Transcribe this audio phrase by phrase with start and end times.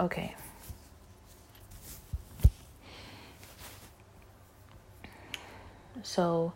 [0.00, 0.34] Okay.
[6.02, 6.52] So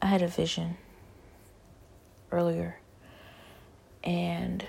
[0.00, 0.76] I had a vision
[2.32, 2.78] earlier
[4.02, 4.64] and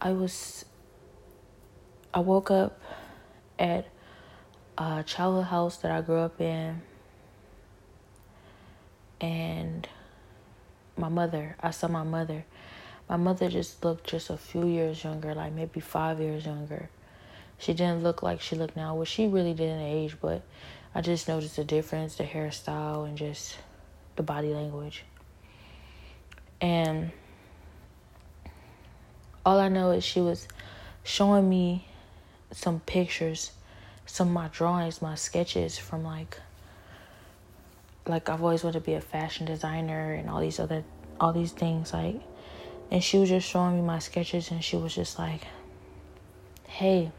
[0.00, 0.64] I was
[2.14, 2.80] I woke up
[3.58, 3.86] at
[4.78, 6.82] a childhood house that I grew up in
[9.20, 9.88] and
[10.96, 12.44] my mother, I saw my mother.
[13.08, 16.88] My mother just looked just a few years younger, like maybe five years younger.
[17.58, 18.94] She didn't look like she looked now.
[18.94, 20.42] Well, she really didn't age, but
[20.94, 23.56] I just noticed the difference, the hairstyle, and just
[24.16, 25.04] the body language.
[26.60, 27.10] And
[29.44, 30.46] all I know is she was
[31.02, 31.86] showing me
[32.52, 33.52] some pictures,
[34.06, 36.38] some of my drawings, my sketches from like
[38.06, 40.84] like I've always wanted to be a fashion designer and all these other
[41.20, 42.20] all these things like
[42.90, 45.42] and she was just showing me my sketches and she was just like
[46.66, 47.12] hey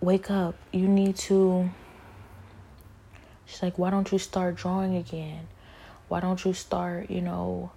[0.00, 0.54] wake up.
[0.72, 1.70] You need to
[3.46, 5.48] she's like why don't you start drawing again?
[6.08, 7.72] Why don't you start you know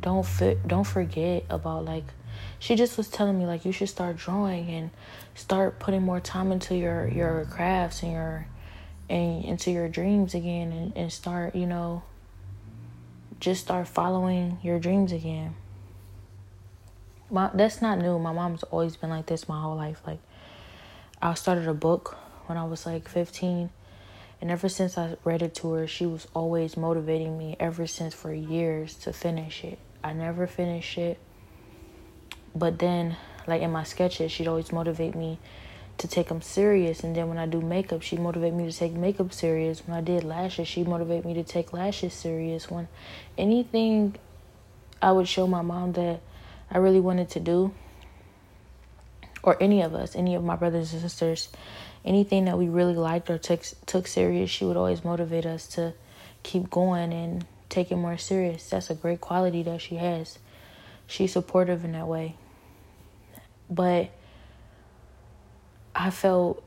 [0.00, 2.04] don't fit don't forget about like
[2.64, 4.88] she just was telling me like you should start drawing and
[5.34, 8.46] start putting more time into your your crafts and your
[9.10, 12.02] and into your dreams again and, and start you know
[13.38, 15.54] just start following your dreams again.
[17.30, 18.18] My that's not new.
[18.18, 20.00] My mom's always been like this my whole life.
[20.06, 20.20] Like
[21.20, 23.70] i started a book when i was like 15
[24.40, 28.14] and ever since i read it to her she was always motivating me ever since
[28.14, 29.78] for years to finish it.
[30.02, 31.18] I never finished it
[32.54, 33.16] but then,
[33.46, 35.38] like in my sketches, she'd always motivate me
[35.98, 37.02] to take them serious.
[37.02, 39.86] And then when I do makeup, she'd motivate me to take makeup serious.
[39.86, 42.70] When I did lashes, she'd motivate me to take lashes serious.
[42.70, 42.88] When
[43.38, 44.16] anything
[45.00, 46.20] I would show my mom that
[46.70, 47.72] I really wanted to do,
[49.42, 51.48] or any of us, any of my brothers and sisters,
[52.04, 55.92] anything that we really liked or took took serious, she would always motivate us to
[56.42, 58.70] keep going and take it more serious.
[58.70, 60.38] That's a great quality that she has.
[61.06, 62.36] She's supportive in that way.
[63.74, 64.10] But
[65.94, 66.62] I felt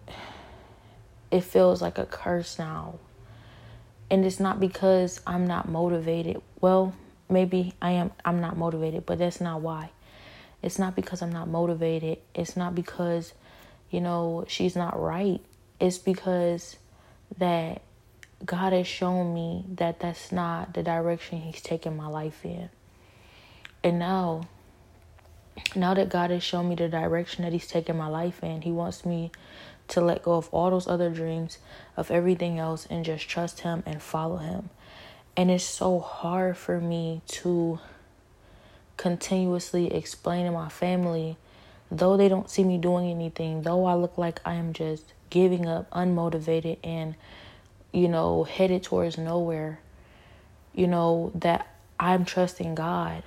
[1.31, 2.95] it feels like a curse now.
[4.09, 6.41] And it's not because I'm not motivated.
[6.59, 6.93] Well,
[7.29, 9.91] maybe I am I'm not motivated, but that's not why.
[10.61, 12.17] It's not because I'm not motivated.
[12.33, 13.33] It's not because
[13.89, 15.39] you know, she's not right.
[15.79, 16.75] It's because
[17.37, 17.81] that
[18.45, 22.69] God has shown me that that's not the direction he's taking my life in.
[23.83, 24.47] And now
[25.75, 28.71] now that God has shown me the direction that He's taking my life in, He
[28.71, 29.31] wants me
[29.89, 31.57] to let go of all those other dreams,
[31.95, 34.69] of everything else, and just trust Him and follow Him.
[35.35, 37.79] And it's so hard for me to
[38.97, 41.37] continuously explain to my family,
[41.91, 45.67] though they don't see me doing anything, though I look like I am just giving
[45.67, 47.15] up, unmotivated, and,
[47.91, 49.79] you know, headed towards nowhere,
[50.73, 51.67] you know, that
[51.99, 53.23] I'm trusting God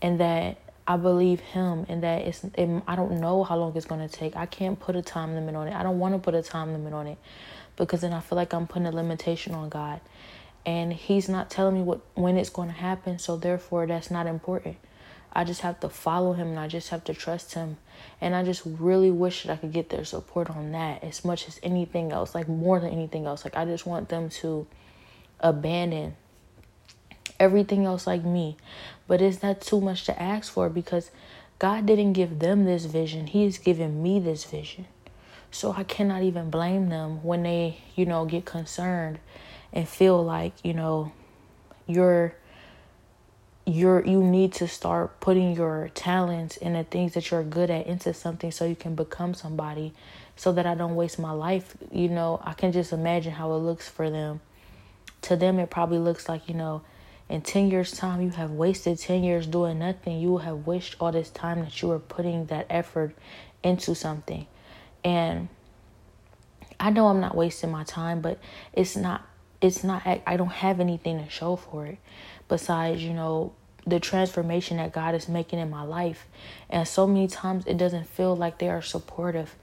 [0.00, 3.86] and that I believe him and that it's it, I don't know how long it's
[3.86, 4.36] going to take.
[4.36, 5.74] I can't put a time limit on it.
[5.74, 7.18] I don't want to put a time limit on it
[7.76, 10.00] because then I feel like I'm putting a limitation on God.
[10.64, 14.26] And he's not telling me what when it's going to happen, so therefore that's not
[14.26, 14.76] important.
[15.32, 17.78] I just have to follow him and I just have to trust him.
[18.20, 21.48] And I just really wish that I could get their support on that as much
[21.48, 23.44] as anything else, like more than anything else.
[23.44, 24.66] Like I just want them to
[25.40, 26.16] abandon
[27.42, 28.56] everything else like me.
[29.08, 30.70] But is that too much to ask for?
[30.70, 31.10] Because
[31.58, 34.86] God didn't give them this vision, He has given me this vision.
[35.50, 39.18] So I cannot even blame them when they, you know, get concerned
[39.72, 41.12] and feel like, you know,
[41.86, 42.34] you're
[43.66, 47.86] you're you need to start putting your talents and the things that you're good at
[47.86, 49.92] into something so you can become somebody
[50.36, 51.76] so that I don't waste my life.
[51.90, 54.40] You know, I can just imagine how it looks for them.
[55.22, 56.82] To them it probably looks like, you know,
[57.32, 60.20] in 10 years time you have wasted 10 years doing nothing.
[60.20, 63.16] You will have wished all this time that you were putting that effort
[63.62, 64.46] into something.
[65.02, 65.48] And
[66.80, 68.40] i know i'm not wasting my time but
[68.72, 69.24] it's not
[69.60, 71.98] it's not i don't have anything to show for it
[72.48, 73.52] besides you know
[73.86, 76.26] the transformation that god is making in my life.
[76.70, 79.54] And so many times it doesn't feel like they are supportive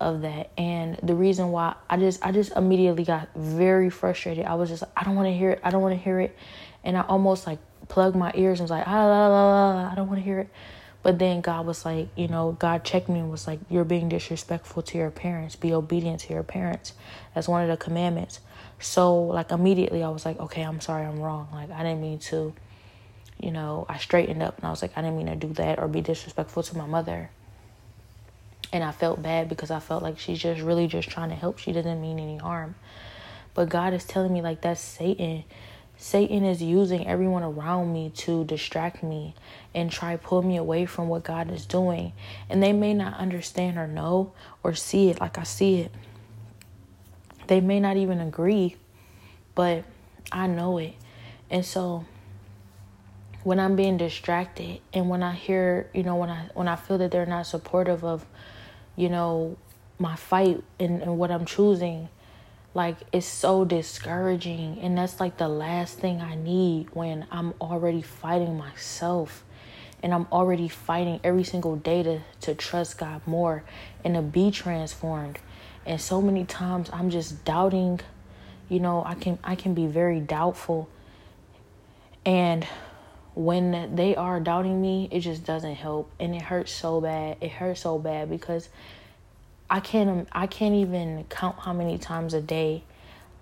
[0.00, 0.50] of that.
[0.58, 4.44] And the reason why i just i just immediately got very frustrated.
[4.46, 6.36] I was just i don't want to hear it i don't want to hear it
[6.84, 7.58] and I almost like
[7.88, 10.40] plugged my ears and was like, ah, la, la, la, I don't want to hear
[10.40, 10.48] it.
[11.02, 14.08] But then God was like, you know, God checked me and was like, you're being
[14.08, 15.56] disrespectful to your parents.
[15.56, 16.92] Be obedient to your parents.
[17.34, 18.38] That's one of the commandments.
[18.78, 21.48] So, like, immediately I was like, okay, I'm sorry, I'm wrong.
[21.52, 22.54] Like, I didn't mean to,
[23.40, 25.80] you know, I straightened up and I was like, I didn't mean to do that
[25.80, 27.30] or be disrespectful to my mother.
[28.72, 31.58] And I felt bad because I felt like she's just really just trying to help.
[31.58, 32.76] She doesn't mean any harm.
[33.54, 35.44] But God is telling me, like, that's Satan
[36.02, 39.36] Satan is using everyone around me to distract me
[39.72, 42.12] and try pull me away from what God is doing.
[42.50, 44.32] And they may not understand or know
[44.64, 45.92] or see it like I see it.
[47.46, 48.74] They may not even agree,
[49.54, 49.84] but
[50.32, 50.94] I know it.
[51.48, 52.04] And so
[53.44, 56.98] when I'm being distracted and when I hear, you know, when I when I feel
[56.98, 58.26] that they're not supportive of,
[58.96, 59.56] you know,
[60.00, 62.08] my fight and, and what I'm choosing,
[62.74, 68.00] like it's so discouraging and that's like the last thing i need when i'm already
[68.00, 69.44] fighting myself
[70.02, 73.62] and i'm already fighting every single day to, to trust god more
[74.04, 75.38] and to be transformed.
[75.84, 78.00] And so many times i'm just doubting
[78.68, 80.88] you know i can i can be very doubtful.
[82.24, 82.66] And
[83.34, 87.50] when they are doubting me it just doesn't help and it hurts so bad it
[87.50, 88.68] hurts so bad because
[89.72, 92.84] I can't um, I can't even count how many times a day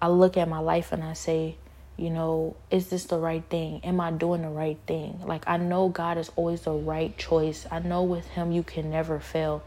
[0.00, 1.56] I look at my life and I say,
[1.96, 3.80] you know, is this the right thing?
[3.82, 5.20] Am I doing the right thing?
[5.26, 7.66] Like I know God is always the right choice.
[7.68, 9.64] I know with him you can never fail.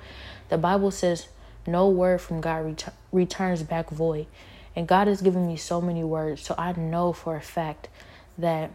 [0.48, 1.28] The Bible says
[1.68, 4.28] no word from God ret- returns back void.
[4.74, 7.90] And God has given me so many words, so I know for a fact
[8.38, 8.72] that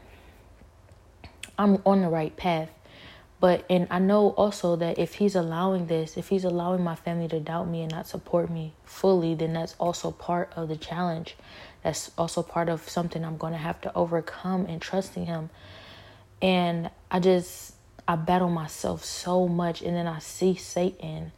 [1.57, 2.69] I'm on the right path.
[3.41, 7.29] But and I know also that if he's allowing this, if he's allowing my family
[7.29, 11.37] to doubt me and not support me fully, then that's also part of the challenge.
[11.85, 15.51] That's also part of something I'm going to have to overcome and trusting him.
[16.43, 17.75] And I just
[18.09, 21.31] I battle myself so much and then I see Satan,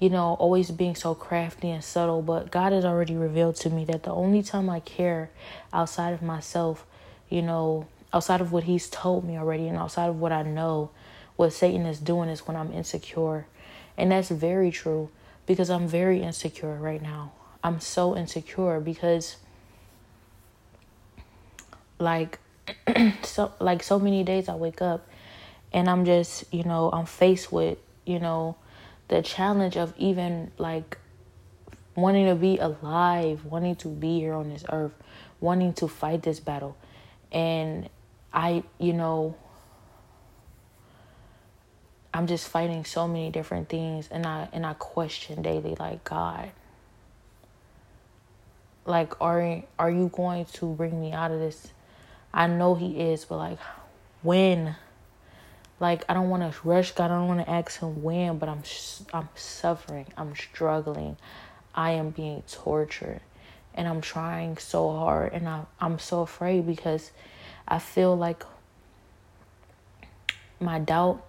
[0.00, 3.84] you know, always being so crafty and subtle, but God has already revealed to me
[3.84, 5.30] that the only time I care
[5.72, 6.84] outside of myself,
[7.28, 10.90] you know, outside of what he's told me already and outside of what I know,
[11.36, 13.46] what Satan is doing is when I'm insecure.
[13.96, 15.10] And that's very true
[15.46, 17.32] because I'm very insecure right now.
[17.62, 19.36] I'm so insecure because
[21.98, 22.38] like
[23.22, 25.06] so like so many days I wake up
[25.72, 28.56] and I'm just, you know, I'm faced with, you know,
[29.08, 30.98] the challenge of even like
[31.94, 34.92] wanting to be alive, wanting to be here on this earth,
[35.40, 36.76] wanting to fight this battle.
[37.32, 37.88] And
[38.32, 39.36] I, you know,
[42.16, 46.50] I'm just fighting so many different things and I and I question daily like God
[48.86, 51.68] like are are you going to bring me out of this?
[52.32, 53.58] I know he is, but like
[54.22, 54.76] when
[55.78, 57.10] like I don't want to rush God.
[57.10, 58.62] I don't want to ask him when, but I'm
[59.12, 60.06] I'm suffering.
[60.16, 61.18] I'm struggling.
[61.74, 63.20] I am being tortured
[63.74, 67.10] and I'm trying so hard and I I'm so afraid because
[67.68, 68.42] I feel like
[70.60, 71.22] my doubt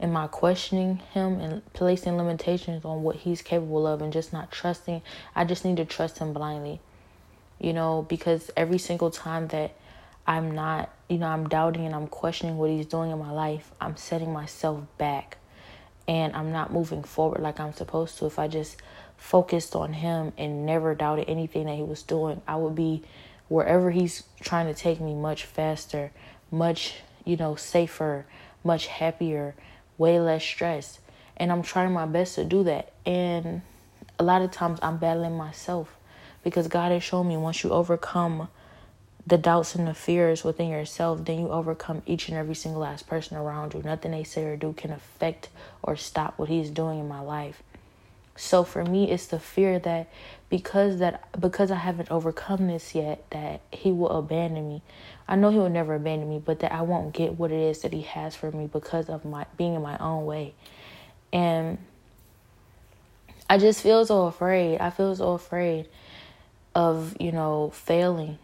[0.00, 4.50] am I questioning him and placing limitations on what he's capable of and just not
[4.50, 5.02] trusting?
[5.34, 6.80] I just need to trust him blindly,
[7.60, 9.76] you know, because every single time that
[10.26, 13.70] I'm not, you know, I'm doubting and I'm questioning what he's doing in my life,
[13.80, 15.36] I'm setting myself back
[16.08, 18.26] and I'm not moving forward like I'm supposed to.
[18.26, 18.76] If I just
[19.16, 23.02] focused on him and never doubted anything that he was doing, I would be
[23.48, 26.10] wherever he's trying to take me much faster,
[26.50, 28.24] much, you know, safer,
[28.64, 29.54] much happier
[30.00, 30.98] way less stress.
[31.36, 32.92] And I'm trying my best to do that.
[33.04, 33.60] And
[34.18, 35.94] a lot of times I'm battling myself
[36.42, 38.48] because God has shown me once you overcome
[39.26, 43.06] the doubts and the fears within yourself, then you overcome each and every single last
[43.06, 43.82] person around you.
[43.82, 45.50] Nothing they say or do can affect
[45.82, 47.62] or stop what He's doing in my life.
[48.40, 50.08] So for me, it's the fear that
[50.48, 54.82] because that because I haven't overcome this yet, that He will abandon me.
[55.28, 57.82] I know He will never abandon me, but that I won't get what it is
[57.82, 60.54] that He has for me because of my being in my own way,
[61.34, 61.76] and
[63.50, 64.80] I just feel so afraid.
[64.80, 65.86] I feel so afraid
[66.74, 68.38] of you know failing,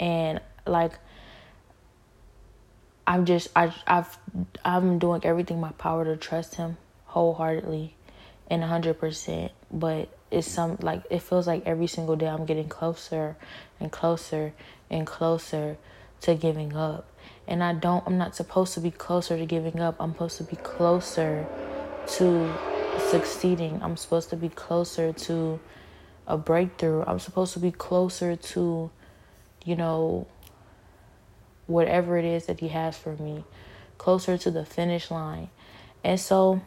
[0.00, 0.92] and like
[3.06, 4.16] I'm just I I've
[4.64, 7.96] I'm doing everything my power to trust Him wholeheartedly
[8.48, 13.36] and 100% but it's some like it feels like every single day I'm getting closer
[13.80, 14.52] and closer
[14.90, 15.76] and closer
[16.22, 17.08] to giving up.
[17.46, 19.96] And I don't I'm not supposed to be closer to giving up.
[20.00, 21.46] I'm supposed to be closer
[22.16, 22.54] to
[23.10, 23.80] succeeding.
[23.82, 25.60] I'm supposed to be closer to
[26.26, 27.04] a breakthrough.
[27.06, 28.90] I'm supposed to be closer to
[29.64, 30.26] you know
[31.66, 33.44] whatever it is that he has for me.
[33.98, 35.50] Closer to the finish line.
[36.02, 36.60] And so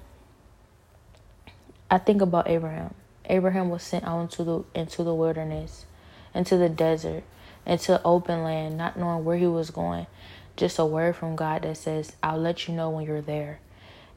[1.90, 2.94] I think about Abraham.
[3.26, 5.86] Abraham was sent out into the into the wilderness,
[6.34, 7.24] into the desert,
[7.66, 10.08] into open land, not knowing where he was going.
[10.58, 13.60] Just a word from God that says, I'll let you know when you're there.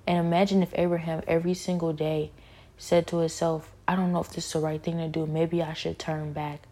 [0.06, 2.32] And imagine if Abraham every single day
[2.76, 5.26] said to himself, I don't know if this is the right thing to do.
[5.26, 6.62] Maybe I should turn back.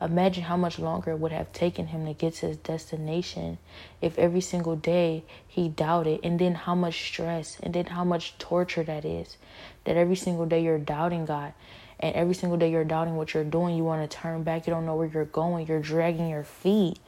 [0.00, 3.58] Imagine how much longer it would have taken him to get to his destination
[4.02, 8.36] if every single day he doubted, and then how much stress and then how much
[8.38, 9.36] torture that is.
[9.84, 11.52] That every single day you're doubting God,
[12.00, 13.76] and every single day you're doubting what you're doing.
[13.76, 16.98] You want to turn back, you don't know where you're going, you're dragging your feet.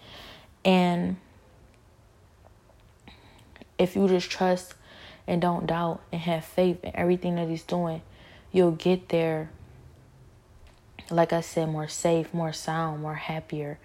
[0.65, 1.17] And
[3.79, 4.75] if you just trust
[5.27, 8.03] and don't doubt and have faith in everything that He's doing,
[8.53, 9.51] you'll get there
[11.11, 13.79] like I said, more safe, more sound, more happier,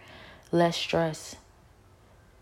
[0.51, 1.35] less stress,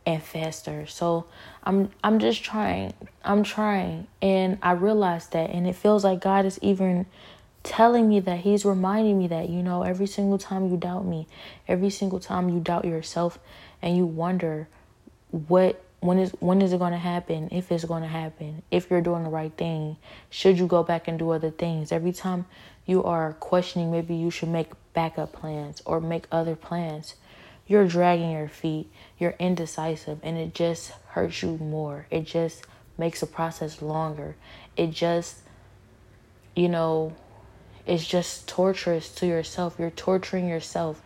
[0.05, 0.85] and faster.
[0.87, 1.25] So
[1.63, 2.93] I'm I'm just trying.
[3.23, 4.07] I'm trying.
[4.21, 7.05] And I realized that and it feels like God is even
[7.63, 11.27] telling me that he's reminding me that you know every single time you doubt me
[11.67, 13.37] every single time you doubt yourself
[13.81, 14.67] and you wonder
[15.31, 18.89] what when is when is it going to happen if it's going to happen if
[18.89, 19.97] you're doing the right thing
[20.29, 22.45] should you go back and do other things every time
[22.85, 27.15] you are questioning maybe you should make backup plans or make other plans
[27.69, 28.91] you're dragging your feet.
[29.19, 32.07] You're indecisive and it just hurts you more.
[32.09, 32.65] It just
[32.97, 34.35] makes the process longer.
[34.75, 35.37] It just
[36.55, 37.13] you know
[37.85, 39.75] it's just torturous to yourself.
[39.79, 41.01] You're torturing yourself.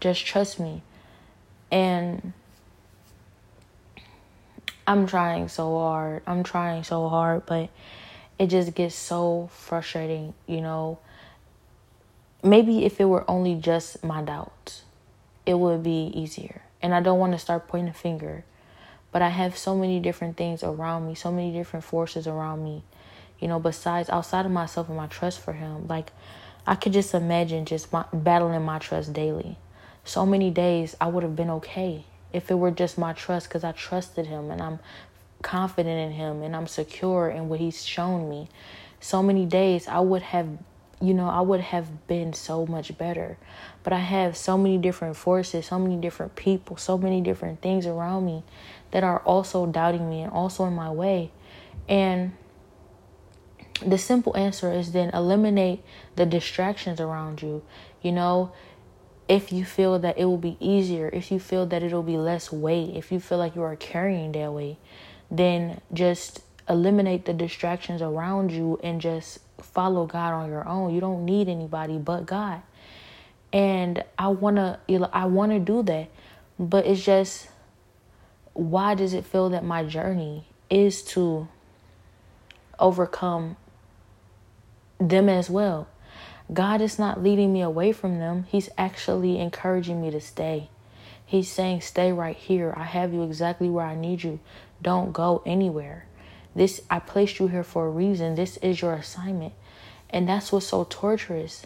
[0.00, 0.82] Just trust me.
[1.70, 2.32] And
[4.86, 6.22] I'm trying so hard.
[6.26, 7.68] I'm trying so hard, but
[8.38, 10.98] it just gets so frustrating, you know.
[12.42, 14.82] Maybe if it were only just my doubts,
[15.48, 16.60] it would be easier.
[16.82, 18.44] And I don't want to start pointing a finger,
[19.10, 22.82] but I have so many different things around me, so many different forces around me,
[23.40, 25.88] you know, besides outside of myself and my trust for Him.
[25.88, 26.12] Like,
[26.66, 29.56] I could just imagine just my, battling my trust daily.
[30.04, 33.64] So many days I would have been okay if it were just my trust because
[33.64, 34.78] I trusted him and I'm
[35.40, 38.50] confident in him and I'm secure in what he's shown me.
[39.00, 40.46] So many days I would have
[41.00, 43.38] you know, I would have been so much better.
[43.82, 47.86] But I have so many different forces, so many different people, so many different things
[47.86, 48.42] around me
[48.90, 51.30] that are also doubting me and also in my way.
[51.88, 52.32] And
[53.84, 55.84] the simple answer is then eliminate
[56.16, 57.62] the distractions around you.
[58.02, 58.52] You know,
[59.28, 62.50] if you feel that it will be easier, if you feel that it'll be less
[62.50, 64.78] weight, if you feel like you are carrying that weight,
[65.30, 70.94] then just eliminate the distractions around you and just follow God on your own.
[70.94, 72.62] You don't need anybody but God.
[73.52, 74.78] And I want to
[75.12, 76.08] I want to do that.
[76.58, 77.48] But it's just
[78.52, 81.48] why does it feel that my journey is to
[82.78, 83.56] overcome
[84.98, 85.88] them as well?
[86.52, 88.46] God is not leading me away from them.
[88.48, 90.70] He's actually encouraging me to stay.
[91.24, 92.72] He's saying, Stay right here.
[92.76, 94.40] I have you exactly where I need you.
[94.80, 96.07] Don't go anywhere.
[96.58, 98.34] This I placed you here for a reason.
[98.34, 99.52] This is your assignment.
[100.10, 101.64] And that's what's so torturous.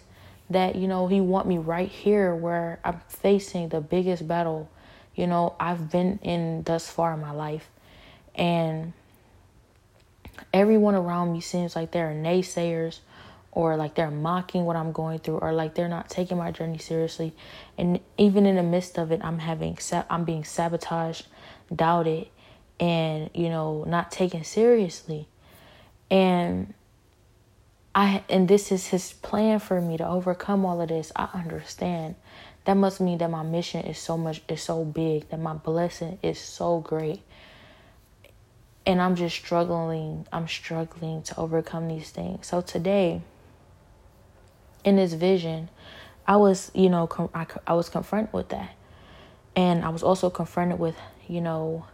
[0.51, 4.69] That, you know, he want me right here where I'm facing the biggest battle,
[5.15, 7.71] you know, I've been in thus far in my life.
[8.35, 8.93] And
[10.53, 12.99] everyone around me seems like they're naysayers
[13.51, 16.79] or like they're mocking what I'm going through or like they're not taking my journey
[16.79, 17.35] seriously
[17.77, 21.27] and even in the midst of it I'm having I'm being sabotaged,
[21.75, 22.29] doubted
[22.83, 25.29] and you know not taken seriously.
[26.11, 26.75] And
[27.95, 31.13] I and this is his plan for me to overcome all of this.
[31.15, 32.17] I understand.
[32.65, 36.19] That must mean that my mission is so much is so big, that my blessing
[36.23, 37.23] is so great.
[38.85, 40.27] And I'm just struggling.
[40.33, 42.49] I'm struggling to overcome these things.
[42.49, 43.23] So today,
[44.85, 45.69] in this vision,
[46.27, 48.75] I was, you know, com- I, I was confronted with that.
[49.55, 50.97] And I was also confronted with,
[51.29, 51.85] you know,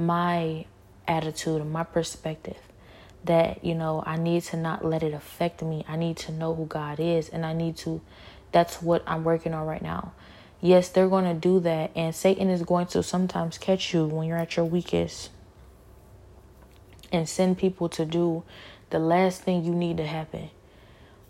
[0.00, 0.64] my
[1.06, 2.58] attitude and my perspective
[3.24, 5.84] that, you know, I need to not let it affect me.
[5.86, 8.00] I need to know who God is and I need to
[8.52, 10.12] that's what I'm working on right now.
[10.60, 14.26] Yes, they're going to do that and Satan is going to sometimes catch you when
[14.26, 15.30] you're at your weakest
[17.12, 18.42] and send people to do
[18.90, 20.50] the last thing you need to happen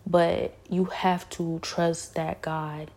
[0.06, 2.90] but you have to trust that God,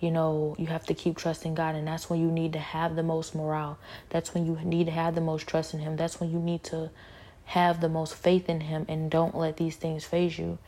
[0.00, 1.74] you know, you have to keep trusting God.
[1.74, 3.78] And that's when you need to have the most morale.
[4.10, 5.96] That's when you need to have the most trust in Him.
[5.96, 6.90] That's when you need to
[7.46, 10.58] have the most faith in Him and don't let these things faze you.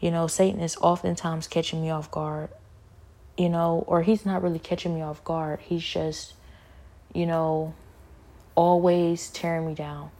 [0.00, 2.50] You know, Satan is oftentimes catching me off guard,
[3.36, 5.60] you know, or he's not really catching me off guard.
[5.60, 6.34] He's just,
[7.14, 7.74] you know,
[8.54, 10.10] always tearing me down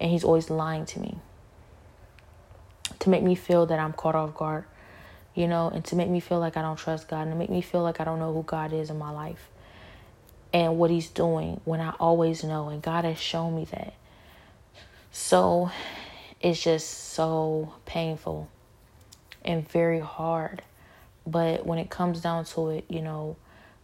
[0.00, 1.18] and he's always lying to me.
[2.98, 4.64] to make me feel that I'm caught off guard,
[5.34, 7.50] you know, and to make me feel like I don't trust God and to make
[7.50, 9.48] me feel like I don't know who God is in my life
[10.52, 12.68] and what He's doing when I always know.
[12.68, 13.94] And God has shown me that.
[15.10, 15.70] So
[16.40, 18.48] it's just so painful
[19.44, 20.62] and very hard.
[21.26, 23.36] But when it comes down to it, you know,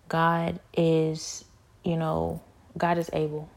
[0.09, 1.45] God is,
[1.85, 2.41] you know,
[2.77, 3.49] God is able.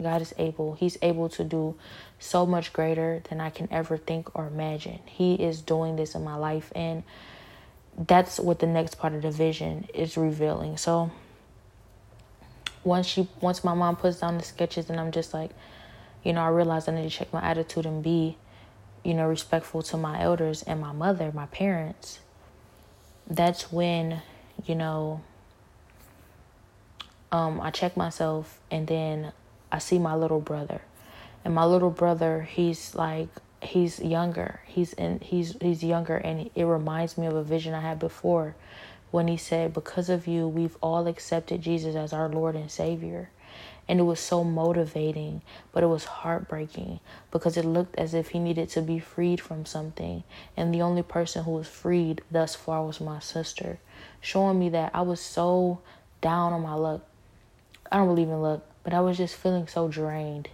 [0.00, 0.74] God is able.
[0.74, 1.76] He's able to do
[2.18, 5.00] so much greater than I can ever think or imagine.
[5.06, 7.02] He is doing this in my life and
[7.96, 10.76] that's what the next part of the vision is revealing.
[10.76, 11.10] So
[12.84, 15.50] once she once my mom puts down the sketches and I'm just like,
[16.24, 18.36] you know, I realize I need to check my attitude and be,
[19.04, 22.20] you know, respectful to my elders and my mother, my parents.
[23.26, 24.22] That's when,
[24.64, 25.20] you know,
[27.30, 29.32] um, I check myself and then
[29.70, 30.80] I see my little brother.
[31.44, 33.28] And my little brother, he's like
[33.60, 34.60] he's younger.
[34.66, 38.54] He's in he's he's younger and it reminds me of a vision I had before
[39.10, 43.30] when he said, Because of you, we've all accepted Jesus as our Lord and Savior.
[43.90, 45.40] And it was so motivating,
[45.72, 49.64] but it was heartbreaking because it looked as if he needed to be freed from
[49.64, 50.24] something.
[50.58, 53.78] And the only person who was freed thus far was my sister,
[54.20, 55.80] showing me that I was so
[56.20, 57.00] down on my luck.
[57.90, 60.50] I don't believe in luck, but I was just feeling so drained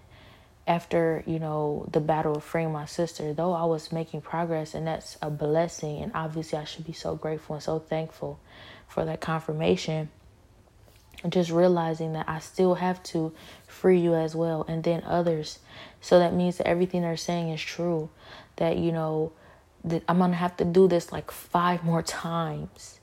[0.66, 4.86] after you know the battle of freeing my sister though i was making progress and
[4.86, 8.38] that's a blessing and obviously i should be so grateful and so thankful
[8.94, 10.08] for that confirmation.
[11.22, 13.32] And just realizing that i still have to
[13.66, 15.58] free you as well and then others.
[16.00, 18.10] So that means that everything they're saying is true
[18.56, 19.32] that you know
[19.84, 23.00] that i'm gonna have to do this like five more times.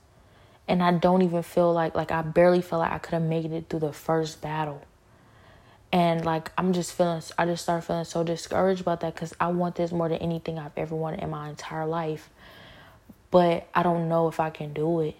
[0.68, 3.52] And i don't even feel like like i barely feel like i could have made
[3.52, 4.82] it through the first battle
[5.92, 9.46] and like i'm just feeling i just start feeling so discouraged about that because i
[9.46, 12.30] want this more than anything i've ever wanted in my entire life.
[13.30, 15.16] But i don't know if i can do it.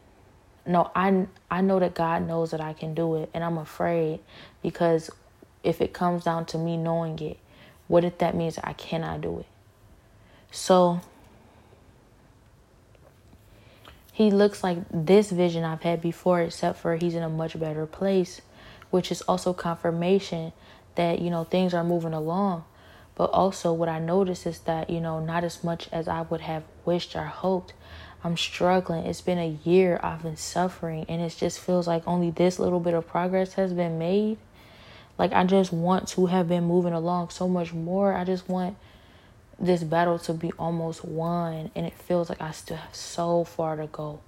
[0.66, 4.20] No i i know that god knows that i can do it and i'm afraid
[4.62, 5.10] because
[5.62, 7.38] if it comes down to me knowing it
[7.88, 9.46] what if that means i cannot do it?
[10.50, 11.00] So
[14.12, 17.86] he looks like this vision i've had before except for he's in a much better
[17.86, 18.40] place
[18.92, 20.52] which is also confirmation
[20.94, 22.64] that, you know, things are moving along.
[23.14, 26.42] But also, what I notice is that, you know, not as much as I would
[26.42, 27.72] have wished or hoped.
[28.22, 29.04] I'm struggling.
[29.04, 32.80] It's been a year I've been suffering, and it just feels like only this little
[32.80, 34.38] bit of progress has been made.
[35.18, 38.14] Like, I just want to have been moving along so much more.
[38.14, 38.76] I just want
[39.58, 43.76] this battle to be almost won, and it feels like I still have so far
[43.76, 44.20] to go.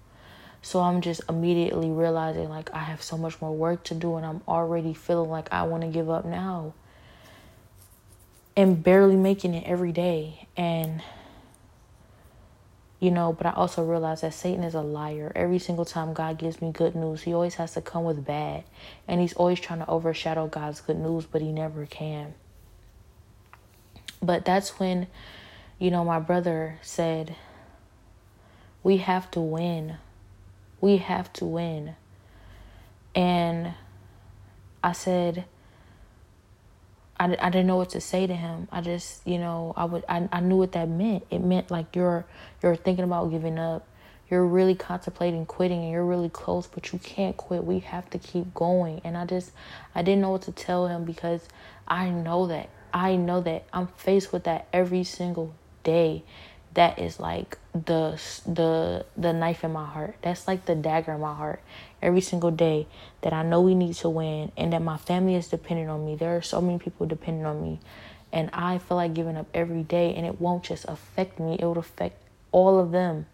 [0.64, 4.24] So I'm just immediately realizing like I have so much more work to do and
[4.24, 6.72] I'm already feeling like I want to give up now.
[8.56, 10.48] And barely making it every day.
[10.56, 11.02] And
[12.98, 15.30] you know, but I also realize that Satan is a liar.
[15.36, 18.64] Every single time God gives me good news, he always has to come with bad.
[19.06, 22.32] And he's always trying to overshadow God's good news, but he never can.
[24.22, 25.08] But that's when,
[25.78, 27.36] you know, my brother said,
[28.82, 29.98] We have to win.
[30.84, 31.96] We have to win.
[33.14, 33.72] And
[34.82, 35.46] I said,
[37.18, 38.68] I, I didn't know what to say to him.
[38.70, 41.24] I just, you know, I would I, I knew what that meant.
[41.30, 42.26] It meant like you're
[42.62, 43.88] you're thinking about giving up.
[44.28, 47.64] You're really contemplating quitting and you're really close, but you can't quit.
[47.64, 49.00] We have to keep going.
[49.04, 49.52] And I just
[49.94, 51.48] I didn't know what to tell him because
[51.88, 52.68] I know that.
[52.92, 56.24] I know that I'm faced with that every single day
[56.74, 60.16] that is like the the the knife in my heart.
[60.22, 61.62] That's like the dagger in my heart.
[62.02, 62.86] Every single day
[63.22, 66.16] that I know we need to win and that my family is dependent on me.
[66.16, 67.80] There are so many people dependent on me.
[68.32, 71.64] And I feel like giving up every day and it won't just affect me, it
[71.64, 73.26] will affect all of them.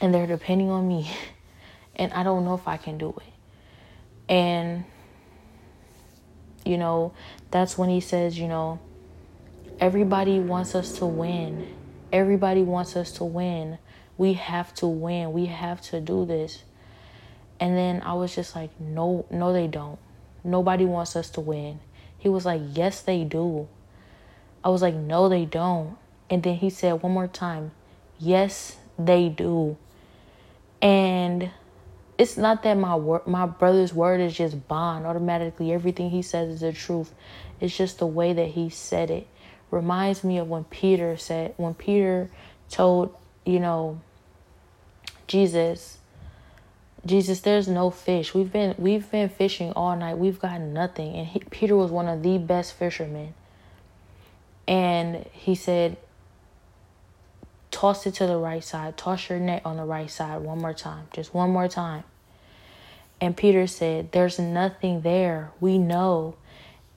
[0.00, 1.10] And they're depending on me.
[1.96, 4.32] And I don't know if I can do it.
[4.32, 4.84] And
[6.64, 7.12] you know,
[7.52, 8.80] that's when he says, you know,
[9.80, 11.74] Everybody wants us to win.
[12.12, 13.78] Everybody wants us to win.
[14.16, 15.32] We have to win.
[15.32, 16.62] We have to do this.
[17.58, 19.98] And then I was just like, no, no, they don't.
[20.44, 21.80] Nobody wants us to win.
[22.16, 23.68] He was like, yes, they do.
[24.62, 25.96] I was like, no, they don't.
[26.30, 27.72] And then he said one more time,
[28.18, 29.76] yes, they do.
[30.80, 31.50] And
[32.16, 35.72] it's not that my word, my brother's word is just bond automatically.
[35.72, 37.12] Everything he says is the truth.
[37.60, 39.26] It's just the way that he said it
[39.74, 42.30] reminds me of when Peter said, when Peter
[42.70, 44.00] told, you know,
[45.26, 45.98] Jesus,
[47.04, 48.34] Jesus, there's no fish.
[48.34, 50.16] We've been we've been fishing all night.
[50.16, 51.14] We've got nothing.
[51.14, 53.34] And he, Peter was one of the best fishermen.
[54.66, 55.98] And he said,
[57.70, 58.96] toss it to the right side.
[58.96, 61.08] Toss your net on the right side one more time.
[61.12, 62.04] Just one more time.
[63.20, 65.50] And Peter said, There's nothing there.
[65.60, 66.36] We know.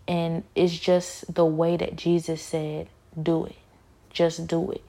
[0.08, 2.88] And it's just the way that Jesus said,
[3.22, 3.56] Do it.
[4.10, 4.84] Just do it.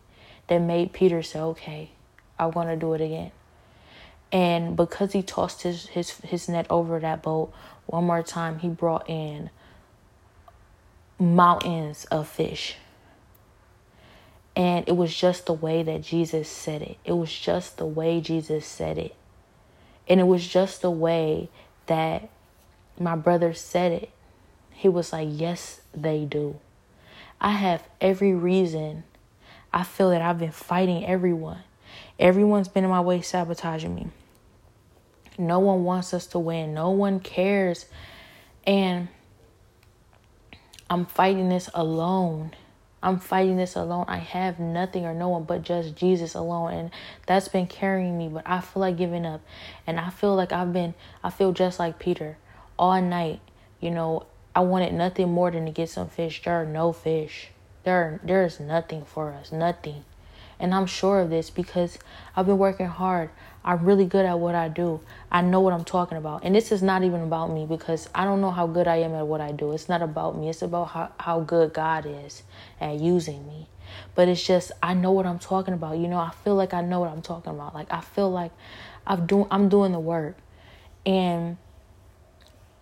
[0.46, 1.90] That made Peter say, Okay,
[2.38, 3.32] I'm going to do it again.
[4.30, 7.52] And because he tossed his, his, his net over that boat
[7.86, 9.50] one more time, he brought in
[11.18, 12.76] mountains of fish.
[14.54, 16.98] And it was just the way that Jesus said it.
[17.04, 19.14] It was just the way Jesus said it.
[20.08, 21.48] And it was just the way
[21.86, 22.28] that
[22.98, 24.10] my brother said it.
[24.78, 26.60] He was like, Yes, they do.
[27.40, 29.02] I have every reason.
[29.72, 31.64] I feel that I've been fighting everyone.
[32.16, 34.06] Everyone's been in my way sabotaging me.
[35.36, 36.74] No one wants us to win.
[36.74, 37.86] No one cares.
[38.64, 39.08] And
[40.88, 42.52] I'm fighting this alone.
[43.02, 44.04] I'm fighting this alone.
[44.06, 46.72] I have nothing or no one but just Jesus alone.
[46.72, 46.90] And
[47.26, 48.28] that's been carrying me.
[48.28, 49.40] But I feel like giving up.
[49.88, 52.38] And I feel like I've been, I feel just like Peter
[52.78, 53.40] all night.
[53.80, 56.42] You know, I wanted nothing more than to get some fish.
[56.42, 57.48] There are no fish.
[57.84, 59.52] There, there is nothing for us.
[59.52, 60.04] Nothing.
[60.60, 61.98] And I'm sure of this because
[62.34, 63.30] I've been working hard.
[63.64, 65.00] I'm really good at what I do.
[65.30, 66.42] I know what I'm talking about.
[66.44, 69.14] And this is not even about me because I don't know how good I am
[69.14, 69.72] at what I do.
[69.72, 70.48] It's not about me.
[70.48, 72.42] It's about how, how good God is
[72.80, 73.68] at using me.
[74.14, 75.98] But it's just I know what I'm talking about.
[75.98, 77.74] You know, I feel like I know what I'm talking about.
[77.74, 78.52] Like I feel like
[79.06, 80.36] I'm doing I'm doing the work.
[81.06, 81.56] And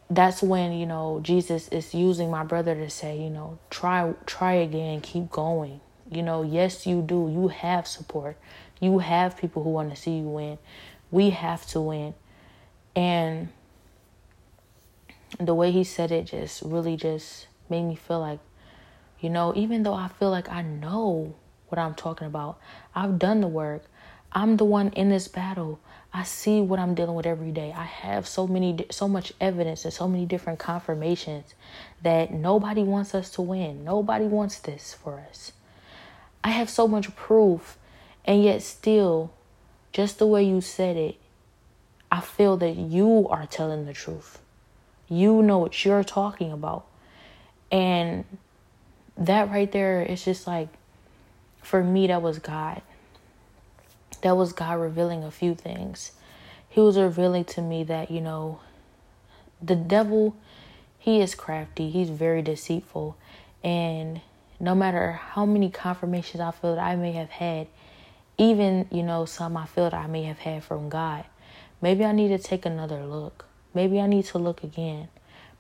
[0.09, 4.55] that's when, you know, Jesus is using my brother to say, you know, try try
[4.55, 7.29] again, keep going you know, yes, you do.
[7.33, 8.37] You have support.
[8.81, 10.59] You have people who want to see you win.
[11.11, 12.15] We have to win.
[12.95, 13.49] And
[15.41, 18.39] the way he said it just really just made me feel like,
[19.21, 21.35] you know, even though I feel like I know
[21.69, 22.59] what I'm talking about,
[22.95, 23.85] I've done the work.
[24.33, 25.81] I'm the one in this battle.
[26.17, 27.75] I see what I'm dealing with every day.
[27.77, 31.53] I have so many, so much evidence and so many different confirmations
[32.03, 33.85] that nobody wants us to win.
[33.85, 35.53] Nobody wants this for us.
[36.43, 37.77] I have so much proof,
[38.25, 39.31] and yet still,
[39.93, 41.17] just the way you said it,
[42.11, 44.39] I feel that you are telling the truth.
[45.11, 46.87] You know what you're talking about.
[47.71, 48.25] And
[49.19, 50.69] that right there is just like,
[51.61, 52.81] for me, that was God.
[54.23, 56.13] That was God revealing a few things.
[56.69, 58.61] He was revealing to me that, you know,
[59.63, 60.37] the devil,
[60.99, 63.17] he is crafty, he's very deceitful.
[63.65, 64.21] And
[64.61, 67.69] no matter how many confirmations I feel that I may have had,
[68.39, 71.25] even, you know, some I feel that I may have had from God,
[71.81, 73.47] maybe I need to take another look.
[73.75, 75.09] Maybe I need to look again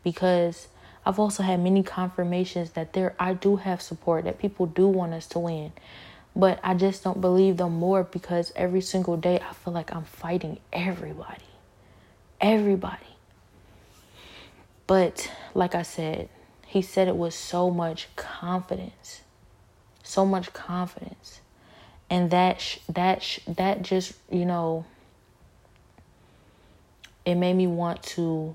[0.03, 0.69] because
[1.05, 5.15] I've also had many confirmations that there I do have support, that people do want
[5.15, 5.73] us to win.
[6.37, 10.05] But I just don't believe them more because every single day I feel like I'm
[10.05, 11.43] fighting everybody.
[12.43, 13.07] Everybody.
[14.87, 16.29] But like I said,
[16.67, 19.23] he said it with so much confidence.
[20.03, 21.41] So much confidence.
[22.11, 24.85] And that sh- that sh- that just, you know,
[27.25, 28.55] it made me want to,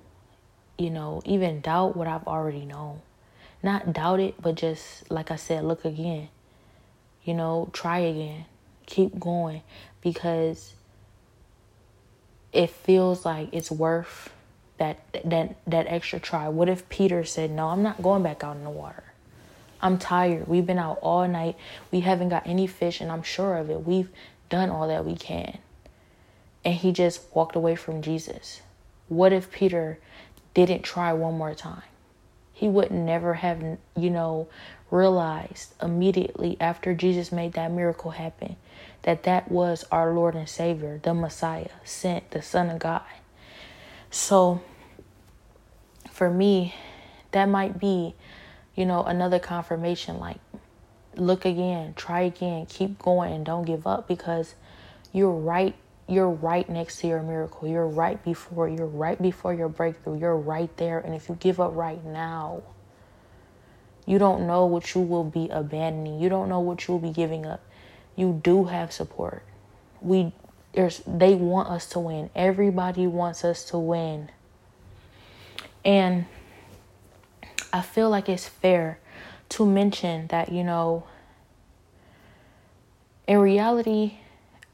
[0.77, 3.01] you know, even doubt what I've already known.
[3.63, 6.29] Not doubt it, but just like I said, look again.
[7.23, 8.45] You know, try again.
[8.85, 9.61] Keep going
[10.01, 10.73] because
[12.51, 14.33] it feels like it's worth
[14.77, 16.49] that that that extra try?
[16.49, 19.03] What if Peter said, "No, I'm not going back out in the water.
[19.81, 20.47] I'm tired.
[20.47, 21.55] We've been out all night.
[21.91, 23.85] We haven't got any fish and I'm sure of it.
[23.85, 24.09] We've
[24.49, 25.59] done all that we can."
[26.65, 28.61] And he just walked away from Jesus.
[29.07, 29.99] What if Peter
[30.53, 31.83] didn't try one more time?
[32.53, 34.47] He would never have, you know,
[34.91, 38.57] realized immediately after Jesus made that miracle happen
[39.03, 43.01] that that was our Lord and Savior, the Messiah, sent, the Son of God.
[44.11, 44.61] So
[46.11, 46.75] for me,
[47.31, 48.13] that might be,
[48.75, 50.39] you know, another confirmation like,
[51.15, 54.55] look again, try again, keep going, and don't give up because
[55.11, 55.75] you're right.
[56.07, 57.67] You're right next to your miracle.
[57.67, 58.67] You're right before.
[58.67, 60.19] You're right before your breakthrough.
[60.19, 60.99] You're right there.
[60.99, 62.63] And if you give up right now,
[64.05, 66.19] you don't know what you will be abandoning.
[66.19, 67.61] You don't know what you will be giving up.
[68.15, 69.43] You do have support.
[70.01, 70.33] We
[70.73, 72.29] there's they want us to win.
[72.35, 74.29] Everybody wants us to win.
[75.83, 76.25] And
[77.73, 78.99] I feel like it's fair
[79.49, 81.03] to mention that, you know,
[83.27, 84.15] in reality,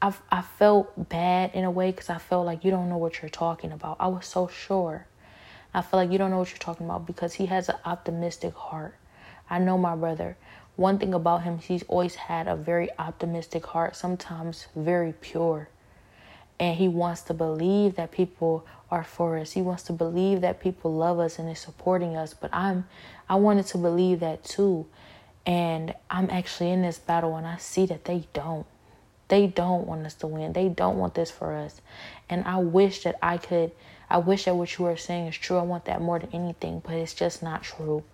[0.00, 3.20] i I felt bad in a way because I felt like you don't know what
[3.20, 3.96] you're talking about.
[4.00, 5.06] I was so sure.
[5.74, 8.54] I feel like you don't know what you're talking about because he has an optimistic
[8.54, 8.96] heart.
[9.50, 10.36] I know my brother.
[10.76, 15.68] one thing about him, he's always had a very optimistic heart, sometimes very pure.
[16.60, 19.52] And he wants to believe that people are for us.
[19.52, 22.34] He wants to believe that people love us and is supporting us.
[22.34, 22.86] But I'm
[23.28, 24.86] I wanted to believe that too.
[25.46, 28.66] And I'm actually in this battle and I see that they don't.
[29.28, 30.52] They don't want us to win.
[30.52, 31.80] They don't want this for us.
[32.28, 33.72] And I wish that I could
[34.10, 35.58] I wish that what you are saying is true.
[35.58, 38.04] I want that more than anything, but it's just not true.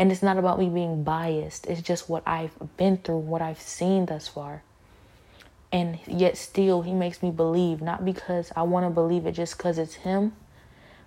[0.00, 1.66] And it's not about me being biased.
[1.66, 4.62] It's just what I've been through, what I've seen thus far.
[5.70, 9.58] And yet still he makes me believe, not because I want to believe it just
[9.58, 10.32] because it's him,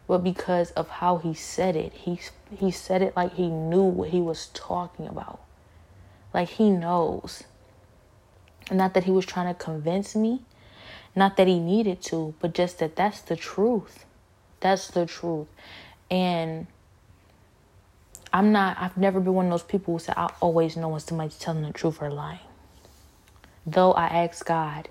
[0.08, 1.92] but because of how he said it.
[1.94, 2.20] He
[2.56, 5.40] he said it like he knew what he was talking about.
[6.32, 7.46] Like he knows.
[8.72, 10.44] Not that he was trying to convince me,
[11.16, 14.06] not that he needed to, but just that that's the truth.
[14.60, 15.48] That's the truth.
[16.12, 16.68] And
[18.34, 21.00] I'm not, I've never been one of those people who say, I always know when
[21.00, 22.40] somebody's telling the truth or lying.
[23.68, 24.90] Though I asked God,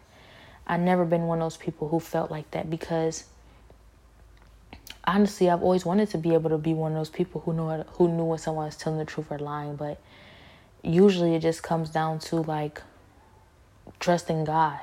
[0.65, 3.25] I've never been one of those people who felt like that because
[5.05, 7.85] honestly, I've always wanted to be able to be one of those people who know
[7.95, 10.01] who knew when someone was telling the truth or lying, but
[10.85, 12.81] usually it just comes down to like
[13.99, 14.79] trusting God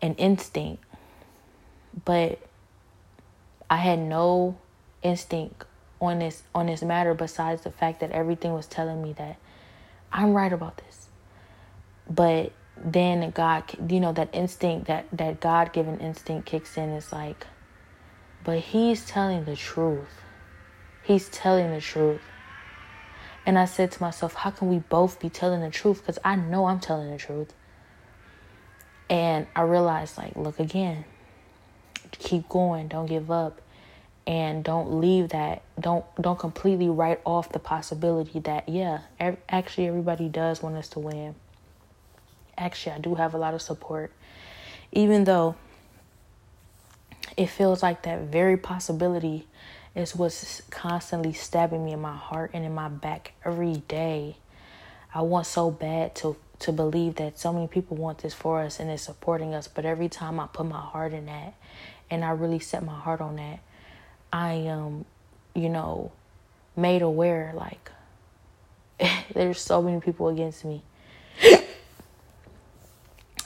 [0.00, 0.82] and instinct.
[2.06, 2.40] But
[3.68, 4.56] I had no
[5.02, 5.64] instinct
[6.00, 9.36] on this on this matter besides the fact that everything was telling me that
[10.12, 11.08] I'm right about this.
[12.08, 16.90] But then God, you know, that instinct, that that God given instinct kicks in.
[16.90, 17.46] It's like,
[18.44, 20.22] but He's telling the truth.
[21.02, 22.20] He's telling the truth.
[23.46, 26.02] And I said to myself, how can we both be telling the truth?
[26.02, 27.54] Because I know I'm telling the truth.
[29.08, 31.06] And I realized, like, look again,
[32.12, 33.62] keep going, don't give up
[34.28, 39.88] and don't leave that don't don't completely write off the possibility that yeah ev- actually
[39.88, 41.34] everybody does want us to win.
[42.56, 44.12] Actually i do have a lot of support.
[44.92, 45.56] Even though
[47.36, 49.46] it feels like that very possibility
[49.94, 54.36] is what's constantly stabbing me in my heart and in my back every day.
[55.14, 58.78] I want so bad to to believe that so many people want this for us
[58.78, 61.54] and is supporting us but every time i put my heart in that
[62.10, 63.60] and i really set my heart on that
[64.32, 65.04] I am,
[65.54, 66.12] you know,
[66.76, 67.90] made aware like
[69.34, 70.82] there's so many people against me.